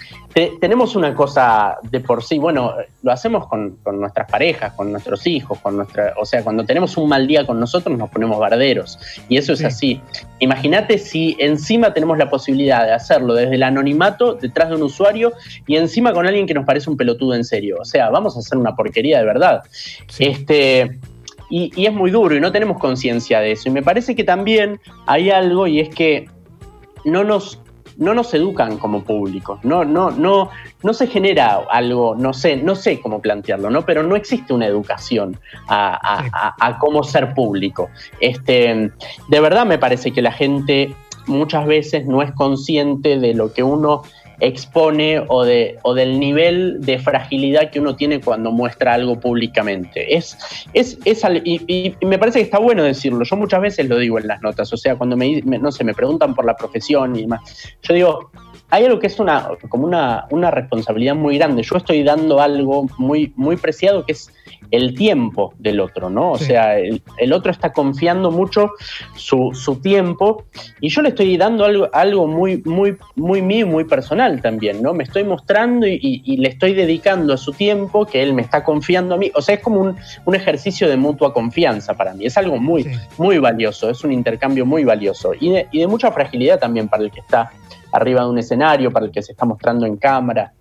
tenemos 0.60 0.94
una 0.94 1.14
cosa 1.16 1.78
de 1.90 1.98
por 1.98 2.22
sí, 2.22 2.38
bueno, 2.38 2.74
lo 3.02 3.12
hacemos 3.12 3.48
con, 3.48 3.76
nuestras 3.92 4.30
parejas, 4.30 4.72
con 4.74 4.92
nuestros 4.92 5.26
hijos, 5.26 5.58
con 5.58 5.76
nuestra, 5.76 6.14
o 6.16 6.24
sea, 6.24 6.44
cuando 6.44 6.64
tenemos 6.64 6.96
un 6.96 7.08
mal 7.08 7.26
día 7.26 7.44
con 7.44 7.58
nosotros 7.58 7.98
nos 7.98 8.08
ponemos 8.08 8.38
barderos 8.38 8.98
y 9.28 9.36
eso 9.36 9.52
es 9.52 9.64
así. 9.64 10.00
Imagínate 10.38 10.96
si 10.98 11.36
encima 11.40 11.92
tenemos 11.92 12.18
la 12.18 12.30
posibilidad 12.30 12.86
de 12.86 12.92
hacerlo 12.92 13.34
desde 13.34 13.56
el 13.56 13.64
anonimato, 13.64 14.34
detrás 14.34 14.70
de 14.70 14.76
un 14.76 14.84
usuario 14.84 15.32
y 15.66 15.74
encima 15.74 16.12
con 16.12 16.24
alguien 16.24 16.46
que 16.46 16.54
nos 16.54 16.64
parece 16.64 16.88
un 16.88 16.96
pelotudo 16.96 17.34
en 17.34 17.44
serio. 17.44 17.78
O 17.80 17.84
sea, 17.84 18.10
vamos 18.10 18.36
a 18.36 18.38
hacer 18.38 18.56
una 18.56 18.76
porquería 18.76 19.18
de 19.18 19.24
verdad. 19.24 19.64
Este, 20.18 20.98
y, 21.52 21.70
y 21.76 21.84
es 21.84 21.92
muy 21.92 22.10
duro 22.10 22.34
y 22.34 22.40
no 22.40 22.50
tenemos 22.50 22.78
conciencia 22.78 23.40
de 23.40 23.52
eso. 23.52 23.68
Y 23.68 23.72
me 23.72 23.82
parece 23.82 24.16
que 24.16 24.24
también 24.24 24.80
hay 25.06 25.28
algo 25.28 25.66
y 25.66 25.80
es 25.80 25.90
que 25.90 26.26
no 27.04 27.24
nos 27.24 27.60
no 27.98 28.14
nos 28.14 28.32
educan 28.32 28.78
como 28.78 29.04
público, 29.04 29.60
no, 29.62 29.84
no, 29.84 30.10
no, 30.10 30.48
no 30.82 30.94
se 30.94 31.06
genera 31.06 31.60
algo, 31.70 32.14
no 32.16 32.32
sé, 32.32 32.56
no 32.56 32.74
sé 32.74 32.98
cómo 32.98 33.20
plantearlo, 33.20 33.68
¿no? 33.68 33.84
Pero 33.84 34.02
no 34.02 34.16
existe 34.16 34.54
una 34.54 34.66
educación 34.66 35.38
a, 35.68 36.78
cómo 36.80 37.04
ser 37.04 37.34
público. 37.34 37.90
Este, 38.18 38.90
de 39.28 39.40
verdad 39.40 39.66
me 39.66 39.78
parece 39.78 40.10
que 40.10 40.22
la 40.22 40.32
gente 40.32 40.94
muchas 41.26 41.66
veces 41.66 42.06
no 42.06 42.22
es 42.22 42.32
consciente 42.32 43.18
de 43.18 43.34
lo 43.34 43.52
que 43.52 43.62
uno 43.62 44.02
expone 44.40 45.22
o, 45.28 45.44
de, 45.44 45.78
o 45.82 45.94
del 45.94 46.18
nivel 46.18 46.80
de 46.80 46.98
fragilidad 46.98 47.70
que 47.70 47.80
uno 47.80 47.96
tiene 47.96 48.20
cuando 48.20 48.50
muestra 48.50 48.94
algo 48.94 49.18
públicamente. 49.18 50.16
Es, 50.16 50.36
es, 50.72 50.98
es 51.04 51.22
y, 51.44 51.94
me 52.02 52.18
parece 52.18 52.38
que 52.38 52.44
está 52.44 52.58
bueno 52.58 52.82
decirlo. 52.82 53.24
Yo 53.24 53.36
muchas 53.36 53.60
veces 53.60 53.88
lo 53.88 53.98
digo 53.98 54.18
en 54.18 54.26
las 54.26 54.42
notas, 54.42 54.72
o 54.72 54.76
sea, 54.76 54.96
cuando 54.96 55.16
me, 55.16 55.40
no 55.42 55.72
sé, 55.72 55.84
me 55.84 55.94
preguntan 55.94 56.34
por 56.34 56.44
la 56.44 56.56
profesión 56.56 57.16
y 57.16 57.22
demás, 57.22 57.76
yo 57.82 57.94
digo, 57.94 58.30
hay 58.70 58.86
algo 58.86 58.98
que 58.98 59.06
es 59.06 59.18
una, 59.18 59.50
como 59.68 59.84
una, 59.84 60.26
una 60.30 60.50
responsabilidad 60.50 61.14
muy 61.14 61.36
grande. 61.36 61.62
Yo 61.62 61.76
estoy 61.76 62.02
dando 62.02 62.40
algo 62.40 62.86
muy, 62.98 63.32
muy 63.36 63.56
preciado 63.56 64.04
que 64.06 64.12
es 64.12 64.30
el 64.70 64.94
tiempo 64.94 65.54
del 65.58 65.80
otro, 65.80 66.08
¿no? 66.10 66.32
O 66.32 66.38
sea, 66.38 66.78
el, 66.78 67.32
otro 67.32 67.52
está 67.52 67.72
confiando 67.72 68.30
mucho 68.30 68.70
su, 69.14 69.52
tiempo 69.82 70.44
y 70.80 70.88
yo 70.88 71.02
le 71.02 71.10
estoy 71.10 71.36
dando 71.36 71.64
algo, 71.64 71.88
algo 71.92 72.26
muy, 72.26 72.62
muy, 72.64 72.96
muy 73.16 73.42
mío, 73.42 73.66
muy 73.66 73.84
personal 73.84 74.40
también, 74.40 74.82
¿no? 74.82 74.94
Me 74.94 75.04
estoy 75.04 75.24
mostrando 75.24 75.86
y, 75.86 76.36
le 76.36 76.48
estoy 76.48 76.74
dedicando 76.74 77.34
a 77.34 77.36
su 77.36 77.52
tiempo 77.52 78.06
que 78.06 78.22
él 78.22 78.32
me 78.34 78.42
está 78.42 78.64
confiando 78.64 79.14
a 79.14 79.18
mí. 79.18 79.30
O 79.34 79.42
sea, 79.42 79.56
es 79.56 79.60
como 79.60 79.80
un, 79.80 79.96
ejercicio 80.34 80.88
de 80.88 80.96
mutua 80.96 81.34
confianza 81.34 81.94
para 81.94 82.14
mí. 82.14 82.24
Es 82.24 82.38
algo 82.38 82.56
muy, 82.58 82.86
muy 83.18 83.38
valioso, 83.38 83.90
es 83.90 84.02
un 84.02 84.12
intercambio 84.12 84.64
muy 84.64 84.84
valioso 84.84 85.32
y 85.38 85.50
de, 85.50 85.68
y 85.70 85.80
de 85.80 85.86
mucha 85.86 86.10
fragilidad 86.10 86.58
también 86.58 86.88
para 86.88 87.02
el 87.02 87.10
que 87.10 87.20
está 87.20 87.50
arriba 87.92 88.22
de 88.22 88.30
un 88.30 88.38
escenario, 88.38 88.90
para 88.90 89.06
el 89.06 89.12
que 89.12 89.22
se 89.22 89.32
está 89.32 89.44
mostrando 89.44 89.84
en 89.84 89.96
cámara 89.96 90.52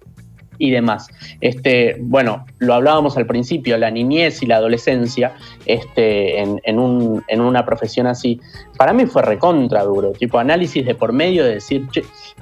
y 0.61 0.69
demás. 0.69 1.09
Este, 1.41 1.97
bueno, 1.99 2.45
lo 2.59 2.75
hablábamos 2.75 3.17
al 3.17 3.25
principio, 3.25 3.77
la 3.79 3.89
niñez 3.89 4.43
y 4.43 4.45
la 4.45 4.57
adolescencia 4.57 5.33
este, 5.65 6.39
en, 6.39 6.79
un, 6.79 7.23
en 7.27 7.41
una 7.41 7.65
profesión 7.65 8.05
así, 8.05 8.39
para 8.77 8.93
mí 8.93 9.07
fue 9.07 9.23
recontra 9.23 9.83
duro, 9.83 10.11
tipo 10.11 10.37
análisis 10.37 10.85
de 10.85 10.93
por 10.93 11.13
medio 11.13 11.43
de 11.43 11.55
decir, 11.55 11.83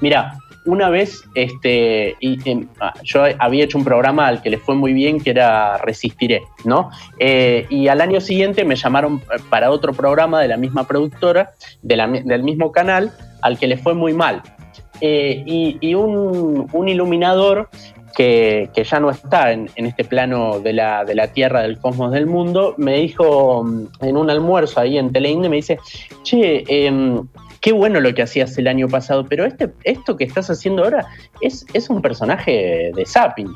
mira, 0.01 0.37
una 0.65 0.89
vez 0.89 1.23
este, 1.33 2.17
y, 2.19 2.37
ah, 2.81 2.93
yo 3.03 3.23
había 3.39 3.63
hecho 3.63 3.77
un 3.77 3.85
programa 3.85 4.27
al 4.27 4.41
que 4.41 4.49
le 4.49 4.57
fue 4.57 4.75
muy 4.75 4.91
bien, 4.91 5.21
que 5.21 5.29
era 5.29 5.77
Resistiré, 5.77 6.43
¿no? 6.65 6.91
Eh, 7.19 7.65
y 7.69 7.87
al 7.87 8.01
año 8.01 8.19
siguiente 8.19 8.65
me 8.65 8.75
llamaron 8.75 9.21
para 9.49 9.71
otro 9.71 9.93
programa 9.93 10.41
de 10.41 10.49
la 10.49 10.57
misma 10.57 10.85
productora, 10.85 11.51
del 11.81 12.43
mismo 12.43 12.73
canal, 12.73 13.13
al 13.41 13.57
que 13.57 13.67
le 13.67 13.77
fue 13.77 13.93
muy 13.93 14.13
mal. 14.13 14.43
Eh, 15.01 15.43
y, 15.45 15.93
un, 15.95 16.67
iluminador 16.87 17.69
que, 18.15 18.69
ya 18.75 18.99
no 18.99 19.09
está 19.09 19.51
en, 19.51 19.69
este 19.75 20.03
plano 20.03 20.59
de 20.59 20.73
la, 20.73 21.27
Tierra, 21.33 21.61
del 21.61 21.79
cosmos, 21.79 22.11
del 22.11 22.25
mundo, 22.25 22.75
me 22.77 22.95
dijo 22.95 23.63
mm, 23.63 23.87
en 24.01 24.17
un 24.17 24.29
almuerzo 24.29 24.79
ahí 24.79 24.97
en 24.97 25.11
Teleinde, 25.11 25.49
me 25.49 25.57
dice, 25.57 25.79
che, 26.23 26.63
em, 26.67 27.27
qué 27.61 27.71
bueno 27.71 27.99
lo 27.99 28.13
que 28.13 28.21
hacías 28.21 28.57
el 28.57 28.67
año 28.67 28.87
pasado, 28.87 29.25
pero 29.27 29.45
este, 29.45 29.69
esto 29.83 30.17
que 30.17 30.23
estás 30.23 30.49
haciendo 30.49 30.83
ahora 30.83 31.07
es, 31.41 31.65
es 31.73 31.89
un 31.89 32.01
personaje 32.01 32.91
de 32.95 33.05
Zapping. 33.05 33.53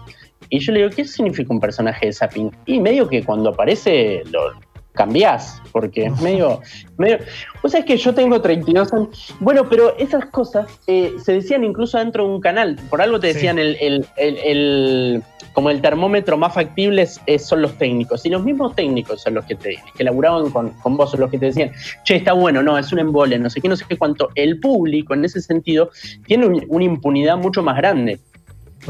Y 0.50 0.60
yo 0.60 0.72
le 0.72 0.80
digo, 0.80 0.92
¿qué 0.96 1.06
significa 1.06 1.54
un 1.54 1.60
personaje 1.60 2.08
de 2.08 2.14
Zapping? 2.14 2.52
Y 2.66 2.80
medio 2.80 3.08
que 3.08 3.24
cuando 3.24 3.50
aparece 3.50 4.24
lo, 4.32 4.54
cambiás, 4.94 5.62
porque 5.72 6.06
es 6.06 6.22
medio, 6.22 6.62
medio... 6.98 7.20
O 7.62 7.70
sea, 7.70 7.82
es 7.82 7.86
que 7.86 7.98
yo 7.98 8.14
tengo 8.14 8.42
32 8.42 8.94
años. 8.94 9.36
Bueno, 9.40 9.68
pero 9.70 9.98
esas 9.98 10.26
cosas 10.28 10.68
eh, 10.88 11.14
se 11.24 11.34
decían 11.34 11.64
incluso 11.64 11.98
dentro 11.98 12.26
de 12.26 12.34
un 12.34 12.42
canal. 12.42 12.78
Por 12.90 13.02
algo 13.02 13.20
te 13.20 13.28
decían 13.28 13.58
el, 13.58 15.24
como 15.54 15.70
el 15.70 15.82
termómetro 15.82 16.38
más 16.38 16.54
factible 16.54 17.08
son 17.08 17.62
los 17.62 17.78
técnicos. 17.78 18.26
Y 18.26 18.30
los 18.30 18.44
mismos 18.44 18.76
técnicos 18.76 19.22
son 19.22 19.36
los 19.36 19.46
que 19.46 19.56
te 19.56 19.78
que 19.96 20.04
laburaban 20.04 20.50
con, 20.52 20.70
con 20.72 20.98
vos, 20.98 21.12
son 21.12 21.22
los 21.22 21.32
que 21.32 21.40
te 21.40 21.48
decían, 21.48 21.72
che, 22.04 22.16
está 22.16 22.34
bueno, 22.34 22.62
no, 22.62 22.78
es 22.78 22.92
un 22.92 23.00
embole, 23.00 23.40
no 23.40 23.50
sé 23.50 23.62
qué, 23.62 23.70
no 23.70 23.76
sé 23.76 23.86
qué 23.88 23.98
cuánto. 23.98 24.30
El 24.36 24.60
público, 24.60 25.14
en 25.14 25.26
ese 25.26 25.42
sentido, 25.42 25.90
tiene 26.26 26.48
una 26.68 26.84
impunidad 26.84 27.38
mucho 27.38 27.64
más 27.64 27.78
grande. 27.78 28.20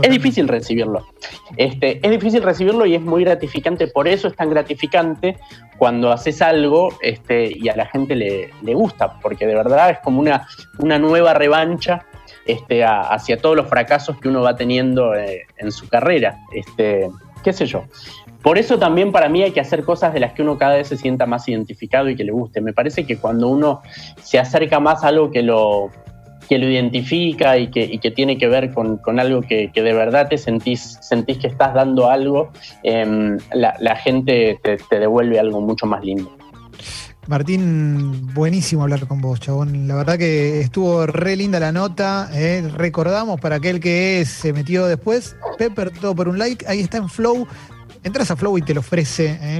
Es 0.02 0.10
difícil 0.10 0.48
recibirlo. 0.48 1.06
Este, 1.58 2.00
es 2.06 2.12
difícil 2.12 2.42
recibirlo 2.42 2.86
y 2.86 2.96
es 2.96 3.02
muy 3.02 3.24
gratificante. 3.24 3.88
Por 3.88 4.08
eso 4.08 4.28
es 4.28 4.36
tan 4.36 4.50
gratificante 4.50 5.38
cuando 5.78 6.12
haces 6.12 6.42
algo 6.42 6.90
este, 7.02 7.52
y 7.58 7.70
a 7.70 7.76
la 7.76 7.86
gente 7.86 8.16
le, 8.16 8.74
gusta, 8.74 9.20
porque 9.20 9.46
de 9.46 9.56
verdad 9.56 9.92
es 9.92 10.00
como 10.00 10.20
una, 10.20 10.48
una 10.80 10.98
nueva 10.98 11.34
revancha 11.34 12.06
este, 12.46 12.84
hacia 12.84 13.38
todos 13.38 13.56
los 13.56 13.68
fracasos 13.68 14.20
que 14.20 14.30
uno 14.30 14.42
va 14.42 14.56
teniendo 14.56 15.16
eh, 15.16 15.46
en 15.58 15.72
su 15.72 15.88
carrera. 15.88 16.40
Este, 16.54 17.10
¿Qué 17.44 17.54
sé 17.54 17.66
yo? 17.66 17.84
Por 18.42 18.58
eso 18.58 18.78
también 18.78 19.12
para 19.12 19.30
mí 19.30 19.42
hay 19.42 19.52
que 19.52 19.62
hacer 19.62 19.86
cosas 19.86 20.14
de 20.14 20.20
las 20.20 20.34
que 20.34 20.42
uno 20.42 20.58
cada 20.58 20.76
vez 20.76 20.88
se 20.88 20.98
sienta 20.98 21.26
más 21.26 21.48
identificado 21.48 22.10
y 22.10 22.16
que 22.16 22.26
le 22.26 22.34
guste. 22.34 22.60
Me 22.60 22.74
parece 22.74 23.06
que 23.06 23.18
cuando 23.18 23.48
uno 23.48 23.82
se 24.22 24.38
acerca 24.38 24.82
más 24.82 25.04
a 25.04 25.08
algo 25.08 25.32
que 25.32 25.44
lo, 25.44 25.92
que 26.48 26.58
lo 26.58 26.70
identifica 26.70 27.58
y 27.58 27.70
que, 27.70 28.12
tiene 28.16 28.38
que 28.38 28.48
ver 28.48 28.74
con, 28.74 29.00
algo 29.20 29.42
que, 29.42 29.72
de 29.74 29.94
verdad 29.94 30.28
te 30.30 30.38
sentís, 30.38 30.98
sentís 31.02 31.38
que 31.38 31.48
estás 31.48 31.74
dando 31.74 32.10
algo, 32.10 32.52
em, 32.84 33.38
la, 33.54 33.96
gente 33.96 34.60
te, 34.62 35.00
devuelve 35.00 35.40
algo 35.40 35.62
mucho 35.62 35.86
más 35.86 36.04
lindo. 36.04 36.32
Martín, 37.28 38.34
buenísimo 38.34 38.84
hablar 38.84 39.08
con 39.08 39.22
vos, 39.22 39.40
chabón. 39.40 39.88
La 39.88 39.96
verdad 39.96 40.18
que 40.18 40.60
estuvo 40.60 41.06
re 41.06 41.38
linda 41.38 41.58
la 41.58 41.72
nota. 41.72 42.30
Eh. 42.34 42.70
Recordamos 42.76 43.40
para 43.40 43.56
aquel 43.56 43.80
que 43.80 44.26
se 44.26 44.52
metió 44.52 44.88
después, 44.88 45.38
Pepper, 45.58 45.92
todo 45.92 46.14
por 46.14 46.28
un 46.28 46.38
like. 46.38 46.66
Ahí 46.68 46.82
está 46.82 46.98
en 46.98 47.08
Flow 47.08 47.48
entras 48.04 48.30
a 48.32 48.36
Flow 48.36 48.58
y 48.58 48.62
te 48.62 48.74
lo 48.74 48.82
ofrece. 48.82 49.38
¿eh? 49.42 49.60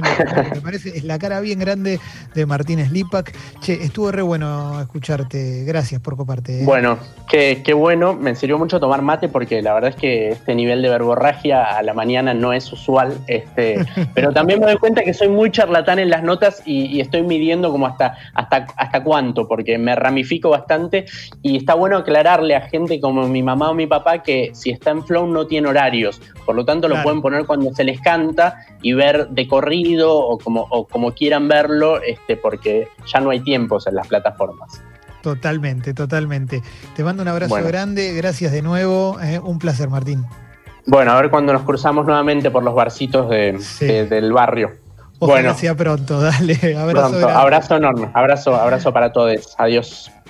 Me 0.54 0.60
parece, 0.62 0.96
es 0.96 1.04
la 1.04 1.18
cara 1.18 1.40
bien 1.40 1.58
grande 1.58 1.98
de 2.34 2.46
Martín 2.46 2.84
Slipak. 2.84 3.34
Che, 3.60 3.84
estuvo 3.84 4.10
re 4.10 4.22
bueno 4.22 4.80
escucharte. 4.80 5.64
Gracias 5.64 6.00
por 6.00 6.16
coparte. 6.16 6.60
¿eh? 6.60 6.64
Bueno, 6.64 6.98
qué, 7.28 7.62
qué, 7.64 7.74
bueno. 7.74 8.14
Me 8.14 8.34
sirvió 8.34 8.58
mucho 8.58 8.78
tomar 8.80 9.02
mate 9.02 9.28
porque 9.28 9.62
la 9.62 9.74
verdad 9.74 9.90
es 9.90 9.96
que 9.96 10.30
este 10.30 10.54
nivel 10.54 10.82
de 10.82 10.88
verborragia 10.88 11.76
a 11.76 11.82
la 11.82 11.94
mañana 11.94 12.34
no 12.34 12.52
es 12.52 12.70
usual. 12.72 13.18
Este, 13.26 13.84
pero 14.14 14.32
también 14.32 14.60
me 14.60 14.66
doy 14.66 14.76
cuenta 14.76 15.02
que 15.02 15.14
soy 15.14 15.28
muy 15.28 15.50
charlatán 15.50 15.98
en 15.98 16.10
las 16.10 16.22
notas 16.22 16.62
y, 16.64 16.94
estoy 17.04 17.22
midiendo 17.22 17.70
como 17.70 17.86
hasta, 17.86 18.16
hasta, 18.34 18.66
hasta 18.76 19.02
cuánto, 19.02 19.46
porque 19.48 19.76
me 19.78 19.94
ramifico 19.94 20.50
bastante 20.50 21.04
y 21.42 21.56
está 21.56 21.74
bueno 21.74 21.98
aclararle 21.98 22.54
a 22.54 22.62
gente 22.62 23.00
como 23.00 23.28
mi 23.28 23.42
mamá 23.42 23.70
o 23.70 23.74
mi 23.74 23.86
papá 23.86 24.22
que 24.22 24.50
si 24.54 24.70
está 24.70 24.90
en 24.90 25.04
Flow 25.04 25.26
no 25.26 25.46
tiene 25.46 25.68
horarios. 25.68 26.20
Por 26.46 26.54
lo 26.54 26.64
tanto, 26.64 26.88
lo 26.88 27.02
pueden 27.02 27.20
poner 27.20 27.46
cuando 27.46 27.72
se 27.74 27.84
les 27.84 28.00
canta 28.00 28.33
y 28.82 28.92
ver 28.92 29.28
de 29.28 29.48
corrido 29.48 30.16
o 30.16 30.38
como, 30.38 30.68
como 30.88 31.12
quieran 31.12 31.48
verlo, 31.48 32.00
este, 32.02 32.36
porque 32.36 32.88
ya 33.06 33.20
no 33.20 33.30
hay 33.30 33.40
tiempos 33.40 33.86
en 33.86 33.94
las 33.94 34.06
plataformas. 34.06 34.82
Totalmente, 35.22 35.94
totalmente. 35.94 36.62
Te 36.94 37.02
mando 37.02 37.22
un 37.22 37.28
abrazo 37.28 37.56
grande, 37.64 38.12
gracias 38.12 38.52
de 38.52 38.60
nuevo, 38.60 39.18
eh, 39.22 39.38
un 39.38 39.58
placer 39.58 39.88
Martín. 39.88 40.26
Bueno, 40.86 41.12
a 41.12 41.20
ver 41.20 41.30
cuando 41.30 41.52
nos 41.52 41.62
cruzamos 41.62 42.04
nuevamente 42.04 42.50
por 42.50 42.62
los 42.62 42.74
barcitos 42.74 43.30
del 43.30 44.32
barrio. 44.32 44.72
Ojalá 45.18 45.40
bueno, 45.40 45.54
sea 45.54 45.74
pronto, 45.74 46.20
dale. 46.22 46.76
Abrazo, 46.76 47.28
abrazo 47.28 47.76
enorme, 47.76 48.10
abrazo, 48.12 48.54
abrazo 48.54 48.92
para 48.92 49.12
todos. 49.12 49.54
Adiós. 49.58 50.10